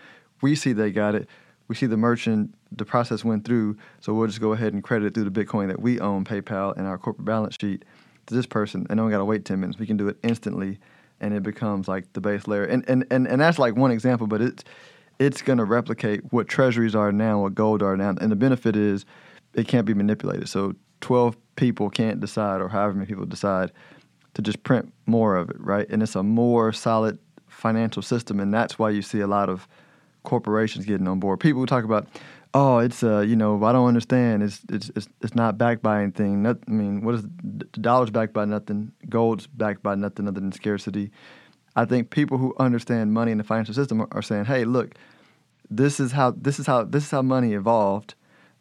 We 0.41 0.55
see 0.55 0.73
they 0.73 0.91
got 0.91 1.15
it. 1.15 1.27
We 1.67 1.75
see 1.75 1.85
the 1.85 1.97
merchant, 1.97 2.55
the 2.71 2.85
process 2.85 3.25
went 3.25 3.43
through, 3.45 3.77
so 3.99 4.13
we'll 4.13 4.27
just 4.27 4.39
go 4.39 4.53
ahead 4.53 4.73
and 4.73 4.83
credit 4.83 5.07
it 5.07 5.13
through 5.13 5.29
the 5.29 5.45
Bitcoin 5.45 5.67
that 5.67 5.81
we 5.81 5.99
own, 5.99 6.23
PayPal, 6.23 6.75
and 6.77 6.87
our 6.87 6.97
corporate 6.97 7.25
balance 7.25 7.57
sheet 7.59 7.83
to 8.27 8.33
this 8.33 8.45
person, 8.45 8.87
and 8.89 8.97
don't 8.97 9.09
got 9.09 9.17
to 9.17 9.25
wait 9.25 9.43
10 9.43 9.59
minutes. 9.59 9.77
We 9.77 9.85
can 9.85 9.97
do 9.97 10.07
it 10.07 10.17
instantly, 10.23 10.79
and 11.19 11.33
it 11.33 11.43
becomes 11.43 11.87
like 11.87 12.11
the 12.13 12.21
base 12.21 12.47
layer. 12.47 12.65
And, 12.65 12.87
and, 12.89 13.05
and, 13.11 13.27
and 13.27 13.41
that's 13.41 13.59
like 13.59 13.75
one 13.75 13.91
example, 13.91 14.27
but 14.27 14.41
it's, 14.41 14.63
it's 15.19 15.41
going 15.41 15.57
to 15.57 15.65
replicate 15.65 16.21
what 16.31 16.47
treasuries 16.47 16.95
are 16.95 17.11
now, 17.11 17.41
what 17.41 17.55
gold 17.55 17.81
are 17.81 17.97
now. 17.97 18.15
And 18.21 18.31
the 18.31 18.35
benefit 18.35 18.75
is 18.75 19.05
it 19.53 19.67
can't 19.67 19.85
be 19.85 19.93
manipulated. 19.93 20.47
So 20.49 20.75
12 21.01 21.35
people 21.55 21.89
can't 21.89 22.19
decide, 22.19 22.61
or 22.61 22.69
however 22.69 22.93
many 22.93 23.07
people 23.07 23.25
decide, 23.25 23.71
to 24.35 24.41
just 24.41 24.61
print 24.63 24.93
more 25.05 25.35
of 25.35 25.49
it, 25.49 25.59
right? 25.59 25.87
And 25.89 26.03
it's 26.03 26.15
a 26.15 26.23
more 26.23 26.71
solid 26.71 27.17
financial 27.47 28.03
system, 28.03 28.39
and 28.39 28.53
that's 28.53 28.77
why 28.77 28.91
you 28.91 29.01
see 29.01 29.19
a 29.19 29.27
lot 29.27 29.49
of 29.49 29.67
corporations 30.23 30.85
getting 30.85 31.07
on 31.07 31.19
board. 31.19 31.39
People 31.39 31.61
who 31.61 31.65
talk 31.65 31.83
about, 31.83 32.07
oh, 32.57 32.79
it's 32.79 33.03
uh, 33.03 33.19
you 33.19 33.35
know, 33.35 33.63
I 33.63 33.71
don't 33.71 33.87
understand. 33.87 34.41
It's 34.41 34.61
it's 34.69 34.89
it's, 34.95 35.07
it's 35.21 35.35
not 35.35 35.57
backed 35.57 35.83
by 35.83 36.01
anything. 36.01 36.41
Not, 36.41 36.57
I 36.67 36.71
mean, 36.71 37.01
what 37.01 37.15
is 37.15 37.21
the 37.21 37.65
dollar's 37.79 38.09
backed 38.09 38.33
by 38.33 38.45
nothing? 38.45 38.91
Gold's 39.07 39.45
backed 39.45 39.83
by 39.83 39.93
nothing 39.95 40.27
other 40.27 40.39
than 40.39 40.51
scarcity. 40.51 41.11
I 41.75 41.85
think 41.85 42.09
people 42.09 42.39
who 42.39 42.55
understand 42.57 43.13
money 43.13 43.31
and 43.31 43.39
the 43.39 43.43
financial 43.43 43.75
system 43.75 44.01
are, 44.01 44.07
are 44.11 44.23
saying, 44.23 44.45
hey, 44.45 44.65
look, 44.65 44.95
this 45.69 45.99
is 45.99 46.11
how 46.11 46.31
this 46.31 46.59
is 46.59 46.65
how 46.65 46.83
this 46.83 47.03
is 47.05 47.11
how 47.11 47.21
money 47.21 47.53
evolved, 47.53 48.15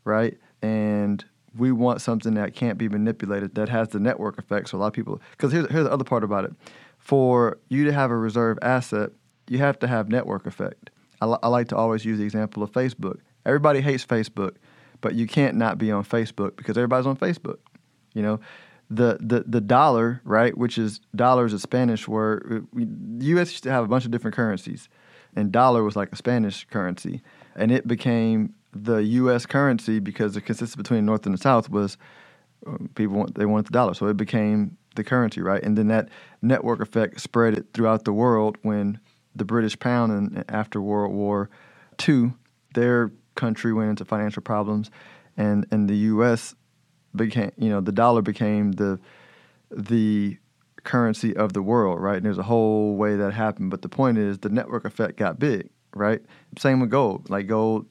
right? 0.04 0.36
And 0.60 1.24
we 1.56 1.72
want 1.72 2.02
something 2.02 2.34
that 2.34 2.54
can't 2.54 2.76
be 2.76 2.90
manipulated, 2.90 3.54
that 3.54 3.70
has 3.70 3.88
the 3.88 3.98
network 3.98 4.38
effect. 4.38 4.68
So 4.68 4.76
a 4.76 4.78
lot 4.78 4.88
of 4.88 4.92
people, 4.92 5.22
because 5.30 5.52
here's 5.52 5.70
here's 5.70 5.84
the 5.84 5.92
other 5.92 6.04
part 6.04 6.22
about 6.22 6.44
it 6.44 6.52
for 6.98 7.58
you 7.70 7.84
to 7.86 7.92
have 7.92 8.10
a 8.10 8.16
reserve 8.16 8.58
asset, 8.60 9.10
you 9.48 9.58
have 9.58 9.78
to 9.78 9.86
have 9.86 10.10
network 10.10 10.44
effect. 10.44 10.90
I, 11.22 11.26
I 11.42 11.48
like 11.48 11.68
to 11.68 11.76
always 11.76 12.04
use 12.04 12.18
the 12.18 12.24
example 12.24 12.62
of 12.62 12.72
Facebook. 12.72 13.20
Everybody 13.46 13.80
hates 13.80 14.04
Facebook, 14.04 14.56
but 15.00 15.14
you 15.14 15.26
can't 15.26 15.56
not 15.56 15.78
be 15.78 15.90
on 15.90 16.04
Facebook 16.04 16.56
because 16.56 16.76
everybody's 16.76 17.06
on 17.06 17.16
Facebook. 17.16 17.58
You 18.12 18.22
know, 18.22 18.40
the 18.90 19.18
the 19.20 19.44
the 19.46 19.60
dollar, 19.60 20.20
right, 20.24 20.56
which 20.56 20.76
is 20.76 21.00
dollar 21.14 21.46
is 21.46 21.52
a 21.52 21.58
Spanish 21.58 22.06
word. 22.06 22.66
We, 22.72 22.84
the 22.84 23.26
U.S. 23.26 23.52
used 23.52 23.62
to 23.64 23.70
have 23.70 23.84
a 23.84 23.88
bunch 23.88 24.04
of 24.04 24.10
different 24.10 24.36
currencies, 24.36 24.88
and 25.34 25.50
dollar 25.52 25.82
was 25.82 25.96
like 25.96 26.12
a 26.12 26.16
Spanish 26.16 26.66
currency, 26.66 27.22
and 27.54 27.72
it 27.72 27.86
became 27.86 28.54
the 28.74 28.96
U.S. 28.96 29.46
currency 29.46 30.00
because 30.00 30.34
the 30.34 30.40
consistency 30.40 30.76
between 30.76 31.06
North 31.06 31.24
and 31.24 31.34
the 31.34 31.40
South 31.40 31.70
was 31.70 31.96
um, 32.66 32.90
people 32.94 33.16
want, 33.16 33.34
they 33.36 33.46
wanted 33.46 33.66
the 33.66 33.72
dollar, 33.72 33.94
so 33.94 34.06
it 34.06 34.16
became 34.16 34.76
the 34.96 35.04
currency, 35.04 35.40
right? 35.40 35.62
And 35.62 35.78
then 35.78 35.88
that 35.88 36.08
network 36.42 36.80
effect 36.80 37.20
spread 37.20 37.56
it 37.56 37.66
throughout 37.72 38.04
the 38.04 38.12
world 38.12 38.56
when 38.62 38.98
the 39.34 39.44
British 39.44 39.78
pound 39.78 40.12
and 40.12 40.44
after 40.48 40.80
World 40.80 41.14
War 41.14 41.50
II, 42.08 42.32
their 42.74 43.12
country 43.36 43.72
went 43.72 43.90
into 43.90 44.04
financial 44.04 44.42
problems, 44.42 44.90
and 45.36 45.66
and 45.70 45.88
the 45.88 45.96
U.S. 45.96 46.54
became, 47.14 47.52
you 47.56 47.68
know, 47.68 47.80
the 47.80 47.92
dollar 47.92 48.22
became 48.22 48.72
the 48.72 48.98
the 49.70 50.38
currency 50.86 51.36
of 51.36 51.52
the 51.52 51.60
world, 51.60 52.00
right? 52.00 52.16
And 52.16 52.24
there's 52.24 52.38
a 52.38 52.44
whole 52.44 52.94
way 52.96 53.16
that 53.16 53.32
happened, 53.32 53.70
but 53.70 53.82
the 53.82 53.88
point 53.88 54.16
is 54.18 54.38
the 54.38 54.48
network 54.48 54.84
effect 54.84 55.16
got 55.16 55.38
big, 55.38 55.68
right? 55.94 56.22
Same 56.58 56.80
with 56.80 56.90
gold. 56.90 57.28
Like 57.28 57.46
gold 57.46 57.86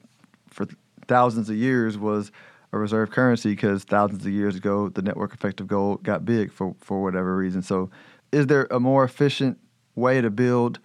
for 0.50 0.66
thousands 1.08 1.50
of 1.50 1.56
years 1.58 1.98
was 1.98 2.32
a 2.72 2.78
reserve 2.78 3.12
currency 3.12 3.50
because 3.52 3.84
thousands 3.84 4.26
of 4.26 4.32
years 4.32 4.56
ago 4.56 4.90
the 4.90 5.02
network 5.02 5.34
effect 5.34 5.62
of 5.62 5.68
gold 5.68 6.04
got 6.04 6.26
big 6.26 6.52
for, 6.52 6.76
for 6.80 7.04
whatever 7.04 7.36
reason. 7.36 7.62
So, 7.62 7.92
is 8.32 8.48
there 8.48 8.68
a 8.72 8.80
more 8.80 9.04
efficient 9.04 9.60
way 9.94 10.20
to 10.20 10.30
build 10.30 10.80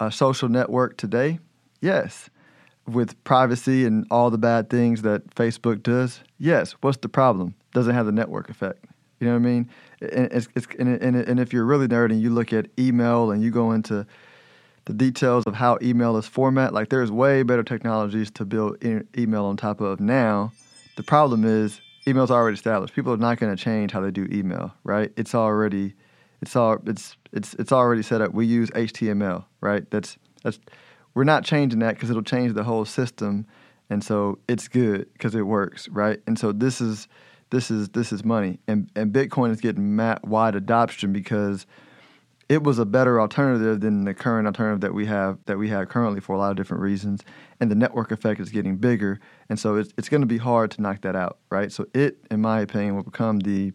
a 0.00 0.10
social 0.10 0.48
network 0.48 0.96
today? 0.96 1.38
Yes. 1.80 2.30
With 2.86 3.22
privacy 3.24 3.84
and 3.84 4.06
all 4.10 4.30
the 4.30 4.38
bad 4.38 4.68
things 4.68 5.02
that 5.02 5.34
Facebook 5.34 5.82
does? 5.82 6.20
Yes. 6.38 6.72
What's 6.80 6.98
the 6.98 7.08
problem? 7.08 7.54
Doesn't 7.72 7.94
have 7.94 8.06
the 8.06 8.12
network 8.12 8.50
effect. 8.50 8.84
You 9.20 9.28
know 9.28 9.34
what 9.34 9.40
I 9.40 9.50
mean? 9.50 9.70
And, 10.00 10.32
it's, 10.32 10.48
it's, 10.56 10.66
and, 10.78 11.00
and, 11.00 11.14
and 11.14 11.38
if 11.38 11.52
you're 11.52 11.64
really 11.64 11.86
nerd 11.86 12.10
and 12.10 12.20
you 12.20 12.30
look 12.30 12.52
at 12.52 12.66
email 12.78 13.30
and 13.30 13.40
you 13.40 13.52
go 13.52 13.70
into 13.70 14.04
the 14.84 14.92
details 14.92 15.44
of 15.46 15.54
how 15.54 15.78
email 15.80 16.16
is 16.16 16.26
format, 16.26 16.74
like 16.74 16.88
there's 16.88 17.12
way 17.12 17.44
better 17.44 17.62
technologies 17.62 18.32
to 18.32 18.44
build 18.44 18.84
email 19.16 19.44
on 19.44 19.56
top 19.56 19.80
of 19.80 20.00
now 20.00 20.50
the 20.96 21.02
problem 21.02 21.44
is 21.44 21.80
email's 22.06 22.30
already 22.30 22.54
established. 22.54 22.94
People 22.94 23.12
are 23.12 23.18
not 23.18 23.38
going 23.38 23.54
to 23.54 23.62
change 23.62 23.92
how 23.92 24.00
they 24.00 24.10
do 24.10 24.28
email, 24.30 24.74
right? 24.84 25.12
It's 25.16 25.34
already 25.34 25.94
it's 26.40 26.56
all 26.56 26.78
it's 26.86 27.16
it's 27.32 27.54
it's 27.54 27.72
already 27.72 28.02
set 28.02 28.20
up. 28.20 28.32
We 28.32 28.46
use 28.46 28.70
HTML, 28.70 29.44
right? 29.60 29.88
That's 29.90 30.18
that's 30.42 30.58
we're 31.14 31.24
not 31.24 31.44
changing 31.44 31.80
that 31.80 31.94
because 31.94 32.10
it'll 32.10 32.22
change 32.22 32.54
the 32.54 32.64
whole 32.64 32.84
system, 32.84 33.46
and 33.90 34.02
so 34.02 34.38
it's 34.48 34.68
good 34.68 35.12
because 35.12 35.34
it 35.34 35.42
works, 35.42 35.88
right? 35.88 36.20
And 36.26 36.38
so 36.38 36.52
this 36.52 36.80
is 36.80 37.08
this 37.50 37.70
is 37.70 37.90
this 37.90 38.12
is 38.12 38.24
money, 38.24 38.60
and 38.66 38.90
and 38.96 39.12
Bitcoin 39.12 39.50
is 39.50 39.60
getting 39.60 39.96
wide 40.24 40.54
adoption 40.54 41.12
because 41.12 41.66
it 42.52 42.62
was 42.62 42.78
a 42.78 42.84
better 42.84 43.18
alternative 43.18 43.80
than 43.80 44.04
the 44.04 44.12
current 44.12 44.46
alternative 44.46 44.82
that 44.82 44.92
we 44.92 45.06
have 45.06 45.38
that 45.46 45.56
we 45.56 45.68
have 45.68 45.88
currently 45.88 46.20
for 46.20 46.34
a 46.34 46.38
lot 46.38 46.50
of 46.50 46.56
different 46.56 46.82
reasons 46.82 47.22
and 47.60 47.70
the 47.70 47.74
network 47.74 48.10
effect 48.10 48.40
is 48.40 48.50
getting 48.50 48.76
bigger. 48.76 49.20
And 49.48 49.58
so 49.58 49.76
it's, 49.76 49.92
it's 49.96 50.10
going 50.10 50.20
to 50.20 50.26
be 50.26 50.36
hard 50.36 50.70
to 50.72 50.82
knock 50.82 51.00
that 51.00 51.16
out 51.16 51.38
right? 51.48 51.72
So 51.72 51.86
it 51.94 52.18
in 52.30 52.42
my 52.42 52.60
opinion 52.60 52.96
will 52.96 53.04
become 53.04 53.38
the 53.38 53.72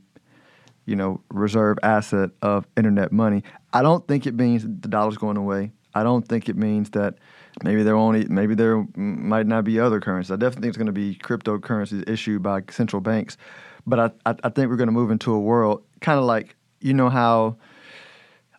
you 0.86 0.95
know 0.95 1.21
reserve 1.30 1.80
asset 1.82 2.30
of 2.41 2.67
internet 2.78 3.12
money. 3.12 3.43
I 3.73 3.82
don't 3.82 4.08
think 4.08 4.28
it 4.28 4.36
means 4.36 4.62
the 4.63 4.88
dollar's 4.88 5.17
going 5.17 5.38
away 5.38 5.71
i 6.00 6.04
don't 6.04 6.28
think 6.28 6.48
it 6.48 6.56
means 6.56 6.90
that 6.92 7.16
maybe 7.64 7.84
there 7.84 7.96
only 7.96 8.26
maybe 8.26 8.56
there 8.56 8.86
might 8.96 9.48
not 9.48 9.64
be 9.64 9.80
other 9.80 10.00
currencies 10.00 10.32
i 10.32 10.36
definitely 10.36 10.62
think 10.62 10.70
it's 10.70 10.78
going 10.78 10.86
to 10.86 10.92
be 10.92 11.16
cryptocurrencies 11.16 12.08
issued 12.10 12.42
by 12.42 12.62
central 12.70 13.02
banks 13.02 13.38
but 13.86 14.00
i, 14.00 14.32
I, 14.32 14.36
I 14.44 14.50
think 14.50 14.70
we're 14.70 14.78
going 14.78 14.88
to 14.88 14.94
move 14.94 15.12
into 15.12 15.34
a 15.34 15.40
world 15.40 15.84
kind 16.02 16.20
of 16.20 16.26
like 16.26 16.56
you 16.80 16.94
know 16.94 17.10
how 17.10 17.58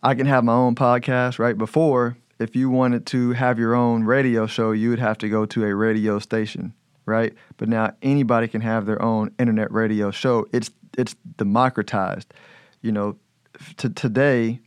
I 0.01 0.15
can 0.15 0.27
have 0.27 0.43
my 0.43 0.53
own 0.53 0.75
podcast, 0.75 1.39
right? 1.39 1.57
Before, 1.57 2.17
if 2.39 2.55
you 2.55 2.69
wanted 2.69 3.05
to 3.07 3.31
have 3.33 3.59
your 3.59 3.75
own 3.75 4.03
radio 4.03 4.47
show, 4.47 4.71
you 4.71 4.89
would 4.89 4.99
have 4.99 5.17
to 5.19 5.29
go 5.29 5.45
to 5.47 5.65
a 5.65 5.75
radio 5.75 6.19
station, 6.19 6.73
right? 7.05 7.33
But 7.57 7.67
now 7.67 7.93
anybody 8.01 8.47
can 8.47 8.61
have 8.61 8.85
their 8.85 9.01
own 9.01 9.31
internet 9.37 9.71
radio 9.71 10.11
show. 10.11 10.47
It's 10.53 10.71
it's 10.97 11.15
democratized. 11.37 12.33
You 12.81 12.93
know, 12.93 13.17
to 13.77 13.89
today 13.89 14.61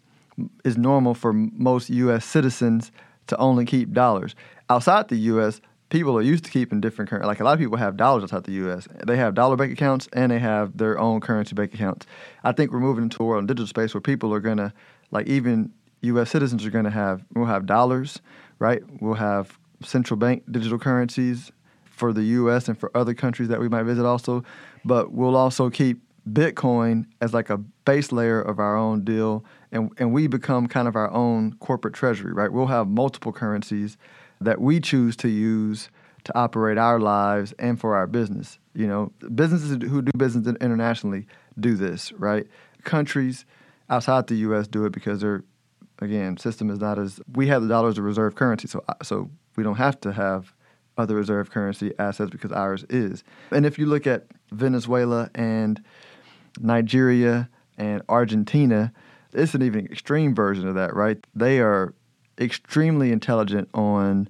is 0.64 0.77
normal 0.77 1.14
for 1.14 1.33
most 1.33 1.90
U.S. 1.90 2.25
citizens 2.25 2.90
to 3.29 3.37
only 3.37 3.64
keep 3.64 3.92
dollars. 3.92 4.35
outside 4.68 5.09
the 5.09 5.16
U.S., 5.16 5.61
people 5.90 6.16
are 6.16 6.23
used 6.23 6.45
to 6.45 6.51
keeping 6.51 6.81
different 6.81 7.11
currency. 7.11 7.27
Like 7.27 7.40
a 7.40 7.45
lot 7.45 7.53
of 7.53 7.59
people 7.59 7.77
have 7.77 7.97
dollars 7.97 8.23
outside 8.25 8.45
the 8.45 8.53
U.S. 8.53 8.88
They 9.07 9.16
have 9.16 9.35
dollar 9.35 9.57
bank 9.57 9.73
accounts 9.73 10.09
and 10.14 10.33
they 10.33 10.38
have 10.38 10.77
their 10.79 10.99
own 10.99 11.21
currency 11.21 11.55
bank 11.55 11.75
accounts. 11.75 12.07
I 12.42 12.53
think 12.53 12.73
we're 12.73 12.81
moving 12.81 13.05
into 13.05 13.23
a 13.23 13.27
world 13.27 13.42
in 13.42 13.47
digital 13.47 13.66
space 13.66 13.92
where 13.92 14.01
people 14.01 14.33
are 14.33 14.40
gonna, 14.40 14.73
like 15.11 15.27
even 15.27 15.71
U.S. 16.01 16.31
citizens 16.31 16.64
are 16.64 16.71
gonna 16.71 16.90
have. 16.90 17.25
We'll 17.35 17.47
have 17.47 17.66
dollars, 17.66 18.21
right? 18.59 18.83
We'll 19.01 19.14
have 19.14 19.59
central 19.83 20.16
bank 20.16 20.45
digital 20.51 20.79
currencies 20.79 21.53
for 21.85 22.12
the 22.12 22.23
U.S. 22.23 22.68
and 22.68 22.79
for 22.79 22.90
other 22.97 23.14
countries 23.14 23.49
that 23.49 23.61
we 23.61 23.68
might 23.68 23.83
visit 23.83 24.07
also, 24.07 24.45
but 24.85 25.12
we'll 25.12 25.37
also 25.37 25.71
keep 25.71 26.01
Bitcoin 26.31 27.05
as 27.21 27.35
like 27.35 27.51
a 27.51 27.59
base 27.59 28.12
layer 28.12 28.40
of 28.40 28.59
our 28.59 28.77
own 28.77 29.05
deal, 29.05 29.45
and 29.73 29.91
and 29.99 30.13
we 30.13 30.27
become 30.27 30.69
kind 30.69 30.87
of 30.87 30.95
our 30.95 31.11
own 31.11 31.55
corporate 31.55 31.95
treasury, 31.95 32.33
right? 32.33 32.53
We'll 32.53 32.67
have 32.67 32.89
multiple 32.89 33.33
currencies 33.33 33.97
that 34.41 34.61
we 34.61 34.81
choose 34.81 35.17
to 35.17 35.29
use 35.29 35.89
to 36.25 36.39
operate 36.39 36.79
our 36.79 37.01
lives 37.01 37.53
and 37.59 37.81
for 37.81 37.97
our 37.97 38.07
business. 38.07 38.59
You 38.75 38.87
know, 38.87 39.13
businesses 39.35 39.71
who 39.71 40.03
do 40.03 40.13
business 40.17 40.47
internationally 40.61 41.27
do 41.59 41.75
this, 41.75 42.13
right? 42.13 42.47
Countries 42.85 43.45
outside 43.91 44.29
the 44.29 44.37
U.S. 44.37 44.69
do 44.69 44.85
it 44.85 44.93
because 44.93 45.21
their 45.21 45.43
again 46.01 46.37
system 46.37 46.71
is 46.71 46.79
not 46.79 46.99
as 46.99 47.21
we 47.35 47.49
have 47.49 47.63
the 47.63 47.69
dollar 47.69 47.89
as 47.89 47.99
a 47.99 48.03
reserve 48.03 48.35
currency, 48.35 48.69
so 48.69 48.85
uh, 48.89 48.95
so 49.03 49.31
we 49.57 49.63
don't 49.63 49.77
have 49.77 50.01
to 50.01 50.13
have 50.13 50.55
other 50.99 51.17
reserve 51.17 51.51
currency 51.51 51.93
assets 51.99 52.31
because 52.31 52.53
ours 52.53 52.85
is. 52.91 53.25
And 53.51 53.65
if 53.65 53.79
you 53.79 53.87
look 53.87 54.07
at 54.07 54.27
Venezuela 54.51 55.31
and 55.35 55.83
Nigeria 56.61 57.49
and 57.79 58.03
Argentina, 58.09 58.93
it's 59.33 59.55
an 59.55 59.62
even 59.62 59.87
extreme 59.87 60.35
version 60.35 60.68
of 60.68 60.75
that, 60.75 60.95
right? 60.95 61.18
They 61.35 61.61
are 61.61 61.95
extremely 62.38 63.12
intelligent 63.12 63.68
on 63.75 64.29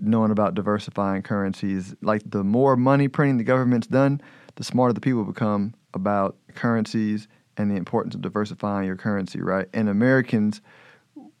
knowing 0.00 0.30
about 0.30 0.54
diversifying 0.54 1.22
currencies. 1.22 1.94
Like 2.02 2.22
the 2.24 2.44
more 2.44 2.76
money 2.76 3.08
printing 3.08 3.38
the 3.38 3.44
government's 3.44 3.86
done, 3.86 4.20
the 4.56 4.64
smarter 4.64 4.92
the 4.92 5.00
people 5.00 5.24
become 5.24 5.74
about 5.92 6.36
currencies 6.54 7.28
and 7.56 7.70
the 7.70 7.76
importance 7.76 8.14
of 8.14 8.22
diversifying 8.22 8.86
your 8.86 8.96
currency, 8.96 9.40
right? 9.40 9.68
And 9.72 9.88
Americans, 9.88 10.60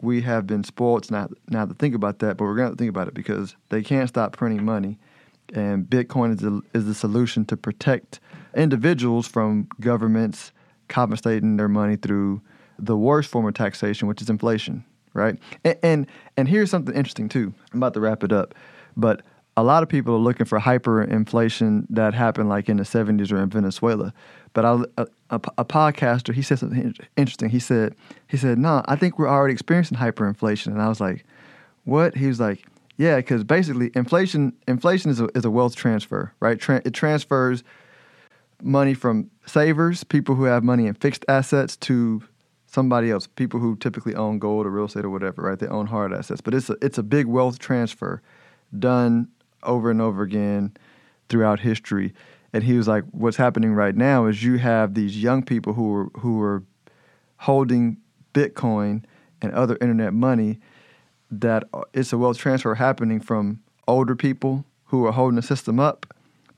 we 0.00 0.22
have 0.22 0.46
been 0.46 0.62
spoiled 0.62 1.10
now, 1.10 1.28
now 1.48 1.66
to 1.66 1.74
think 1.74 1.94
about 1.94 2.20
that, 2.20 2.36
but 2.36 2.44
we're 2.44 2.56
going 2.56 2.70
to 2.70 2.76
think 2.76 2.90
about 2.90 3.08
it 3.08 3.14
because 3.14 3.56
they 3.70 3.82
can't 3.82 4.08
stop 4.08 4.36
printing 4.36 4.64
money. 4.64 4.98
And 5.52 5.84
Bitcoin 5.84 6.34
is 6.34 6.38
the, 6.38 6.62
is 6.72 6.86
the 6.86 6.94
solution 6.94 7.44
to 7.46 7.56
protect 7.56 8.20
individuals 8.56 9.26
from 9.26 9.68
governments 9.80 10.52
compensating 10.88 11.56
their 11.56 11.68
money 11.68 11.96
through 11.96 12.40
the 12.78 12.96
worst 12.96 13.30
form 13.30 13.46
of 13.46 13.54
taxation, 13.54 14.08
which 14.08 14.22
is 14.22 14.30
inflation, 14.30 14.84
right? 15.12 15.38
And, 15.64 15.78
and 15.82 16.06
and 16.36 16.48
here's 16.48 16.70
something 16.70 16.94
interesting 16.94 17.28
too. 17.28 17.54
I'm 17.72 17.78
about 17.78 17.94
to 17.94 18.00
wrap 18.00 18.24
it 18.24 18.32
up, 18.32 18.54
but 18.96 19.22
a 19.56 19.62
lot 19.62 19.82
of 19.82 19.88
people 19.88 20.14
are 20.14 20.18
looking 20.18 20.46
for 20.46 20.58
hyperinflation 20.58 21.86
that 21.90 22.14
happened 22.14 22.48
like 22.48 22.68
in 22.68 22.76
the 22.78 22.82
70s 22.82 23.32
or 23.32 23.40
in 23.40 23.50
Venezuela. 23.50 24.12
But 24.52 24.64
I, 24.64 24.72
a, 24.72 24.84
uh, 24.98 25.06
a, 25.30 25.40
a, 25.58 25.64
podcaster, 25.64 26.34
he 26.34 26.42
said 26.42 26.58
something 26.58 26.94
interesting. 27.16 27.50
He 27.50 27.60
said, 27.60 27.94
he 28.28 28.36
said, 28.36 28.58
no, 28.58 28.76
nah, 28.76 28.82
I 28.86 28.96
think 28.96 29.18
we're 29.18 29.28
already 29.28 29.52
experiencing 29.52 29.98
hyperinflation. 29.98 30.68
And 30.68 30.82
I 30.82 30.88
was 30.88 31.00
like, 31.00 31.24
what? 31.84 32.16
He 32.16 32.26
was 32.26 32.40
like, 32.40 32.66
yeah, 32.96 33.16
because 33.16 33.42
basically 33.44 33.90
inflation 33.94 34.52
inflation 34.68 35.10
is 35.10 35.20
a, 35.20 35.28
is 35.34 35.44
a 35.44 35.50
wealth 35.50 35.74
transfer, 35.74 36.32
right? 36.40 36.58
Tra- 36.58 36.82
it 36.84 36.92
transfers 36.92 37.64
money 38.62 38.94
from 38.94 39.30
savers, 39.46 40.04
people 40.04 40.34
who 40.36 40.44
have 40.44 40.62
money 40.62 40.86
in 40.86 40.94
fixed 40.94 41.24
assets, 41.28 41.76
to 41.78 42.22
somebody 42.74 43.10
else, 43.10 43.26
people 43.26 43.60
who 43.60 43.76
typically 43.76 44.14
own 44.14 44.38
gold 44.38 44.66
or 44.66 44.70
real 44.70 44.86
estate 44.86 45.04
or 45.04 45.10
whatever, 45.10 45.42
right? 45.42 45.58
They 45.58 45.68
own 45.68 45.86
hard 45.86 46.12
assets, 46.12 46.40
but 46.40 46.52
it's 46.52 46.68
a 46.68 46.76
it's 46.82 46.98
a 46.98 47.02
big 47.02 47.26
wealth 47.26 47.58
transfer 47.58 48.20
done 48.76 49.28
over 49.62 49.90
and 49.90 50.02
over 50.02 50.22
again 50.22 50.76
throughout 51.28 51.60
history. 51.60 52.12
And 52.52 52.64
he 52.64 52.74
was 52.74 52.88
like, 52.88 53.04
"What's 53.12 53.36
happening 53.36 53.72
right 53.74 53.96
now 53.96 54.26
is 54.26 54.42
you 54.42 54.58
have 54.58 54.94
these 54.94 55.22
young 55.22 55.42
people 55.42 55.72
who 55.72 55.94
are 55.94 56.08
who 56.18 56.42
are 56.42 56.64
holding 57.36 57.96
Bitcoin 58.34 59.04
and 59.40 59.52
other 59.52 59.78
internet 59.80 60.12
money. 60.12 60.58
That 61.30 61.64
uh, 61.72 61.82
it's 61.94 62.12
a 62.12 62.18
wealth 62.18 62.38
transfer 62.38 62.74
happening 62.74 63.20
from 63.20 63.60
older 63.88 64.16
people 64.16 64.64
who 64.86 65.06
are 65.06 65.12
holding 65.12 65.36
the 65.36 65.42
system 65.42 65.80
up 65.80 66.06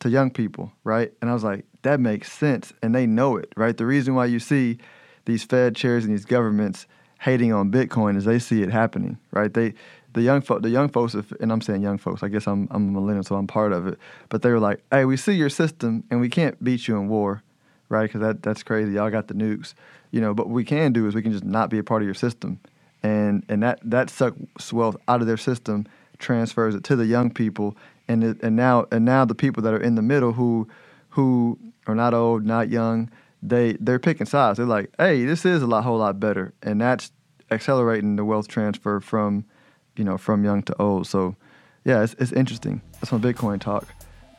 to 0.00 0.10
young 0.10 0.30
people, 0.30 0.72
right? 0.84 1.12
And 1.20 1.30
I 1.30 1.32
was 1.32 1.44
like, 1.44 1.64
that 1.82 2.00
makes 2.00 2.30
sense, 2.30 2.72
and 2.82 2.94
they 2.94 3.06
know 3.06 3.36
it, 3.36 3.52
right? 3.56 3.76
The 3.76 3.86
reason 3.86 4.14
why 4.14 4.26
you 4.26 4.38
see 4.38 4.78
these 5.26 5.44
Fed 5.44 5.76
chairs 5.76 6.04
and 6.04 6.12
these 6.12 6.24
governments 6.24 6.86
hating 7.20 7.52
on 7.52 7.70
Bitcoin 7.70 8.16
as 8.16 8.24
they 8.24 8.38
see 8.38 8.62
it 8.62 8.70
happening, 8.70 9.18
right? 9.32 9.52
They 9.52 9.74
the 10.14 10.22
young 10.22 10.40
fo- 10.40 10.58
the 10.58 10.70
young 10.70 10.88
folks, 10.88 11.14
if, 11.14 11.30
and 11.32 11.52
I'm 11.52 11.60
saying 11.60 11.82
young 11.82 11.98
folks, 11.98 12.22
I 12.22 12.28
guess 12.28 12.46
I'm 12.46 12.66
I'm 12.70 12.88
a 12.88 12.92
millennial, 12.92 13.22
so 13.22 13.36
I'm 13.36 13.46
part 13.46 13.72
of 13.72 13.86
it. 13.86 13.98
But 14.30 14.40
they 14.40 14.50
were 14.50 14.58
like, 14.58 14.82
"Hey, 14.90 15.04
we 15.04 15.16
see 15.18 15.34
your 15.34 15.50
system, 15.50 16.04
and 16.10 16.20
we 16.20 16.30
can't 16.30 16.62
beat 16.64 16.88
you 16.88 16.96
in 16.96 17.08
war, 17.08 17.42
right? 17.90 18.04
Because 18.04 18.22
that 18.22 18.42
that's 18.42 18.62
crazy. 18.62 18.92
Y'all 18.92 19.10
got 19.10 19.28
the 19.28 19.34
nukes, 19.34 19.74
you 20.10 20.20
know. 20.22 20.32
But 20.32 20.46
what 20.46 20.54
we 20.54 20.64
can 20.64 20.92
do 20.94 21.06
is 21.06 21.14
we 21.14 21.22
can 21.22 21.32
just 21.32 21.44
not 21.44 21.68
be 21.68 21.78
a 21.78 21.84
part 21.84 22.00
of 22.00 22.06
your 22.06 22.14
system, 22.14 22.58
and 23.02 23.44
and 23.48 23.62
that 23.62 23.78
that 23.82 24.08
sucks 24.08 24.72
wealth 24.72 24.96
out 25.06 25.20
of 25.20 25.26
their 25.26 25.36
system, 25.36 25.86
transfers 26.18 26.74
it 26.74 26.82
to 26.84 26.96
the 26.96 27.06
young 27.06 27.30
people, 27.30 27.76
and 28.08 28.24
it, 28.24 28.42
and 28.42 28.56
now 28.56 28.86
and 28.90 29.04
now 29.04 29.26
the 29.26 29.34
people 29.34 29.62
that 29.64 29.74
are 29.74 29.82
in 29.82 29.96
the 29.96 30.02
middle 30.02 30.32
who 30.32 30.66
who 31.10 31.58
are 31.86 31.94
not 31.94 32.14
old, 32.14 32.44
not 32.44 32.70
young, 32.70 33.10
they 33.42 33.72
they're 33.80 33.98
picking 33.98 34.26
sides. 34.26 34.58
They're 34.58 34.66
like, 34.66 34.90
hey, 34.98 35.24
this 35.24 35.44
is 35.44 35.62
a 35.62 35.66
lot 35.66 35.84
whole 35.84 35.98
lot 35.98 36.18
better, 36.20 36.54
and 36.62 36.80
that's 36.80 37.12
accelerating 37.50 38.16
the 38.16 38.24
wealth 38.24 38.48
transfer 38.48 39.00
from 39.00 39.44
you 39.96 40.04
know 40.04 40.18
from 40.18 40.44
young 40.44 40.62
to 40.64 40.82
old. 40.82 41.06
So 41.06 41.36
yeah, 41.84 42.02
it's 42.02 42.14
it's 42.14 42.32
interesting. 42.32 42.82
That's 42.94 43.12
my 43.12 43.18
Bitcoin 43.18 43.60
talk. 43.60 43.86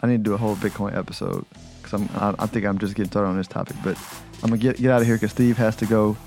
I 0.01 0.07
need 0.07 0.17
to 0.17 0.23
do 0.23 0.33
a 0.33 0.37
whole 0.37 0.55
Bitcoin 0.55 0.95
episode 0.95 1.45
because 1.81 1.93
I'm 1.93 2.09
I, 2.15 2.43
I, 2.43 2.45
think 2.47 2.65
I'm 2.65 2.77
just 2.77 2.95
getting 2.95 3.09
started 3.09 3.29
on 3.29 3.37
this 3.37 3.47
topic, 3.47 3.75
but 3.83 3.97
I'm 4.43 4.49
gonna 4.49 4.57
get 4.57 4.77
get 4.77 4.91
out 4.91 5.01
of 5.01 5.07
here 5.07 5.15
because 5.15 5.31
Steve 5.31 5.57
has 5.57 5.75
to 5.77 5.85
go 5.85 6.17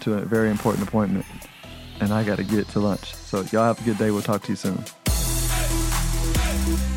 to 0.00 0.14
a 0.14 0.20
very 0.20 0.50
important 0.50 0.86
appointment, 0.86 1.26
and 2.00 2.12
I 2.12 2.24
got 2.24 2.36
to 2.36 2.44
get 2.44 2.68
to 2.68 2.80
lunch. 2.80 3.14
So 3.14 3.42
y'all 3.52 3.64
have 3.64 3.80
a 3.80 3.84
good 3.84 3.98
day. 3.98 4.10
We'll 4.10 4.22
talk 4.22 4.42
to 4.44 4.48
you 4.52 4.56
soon. 4.56 4.82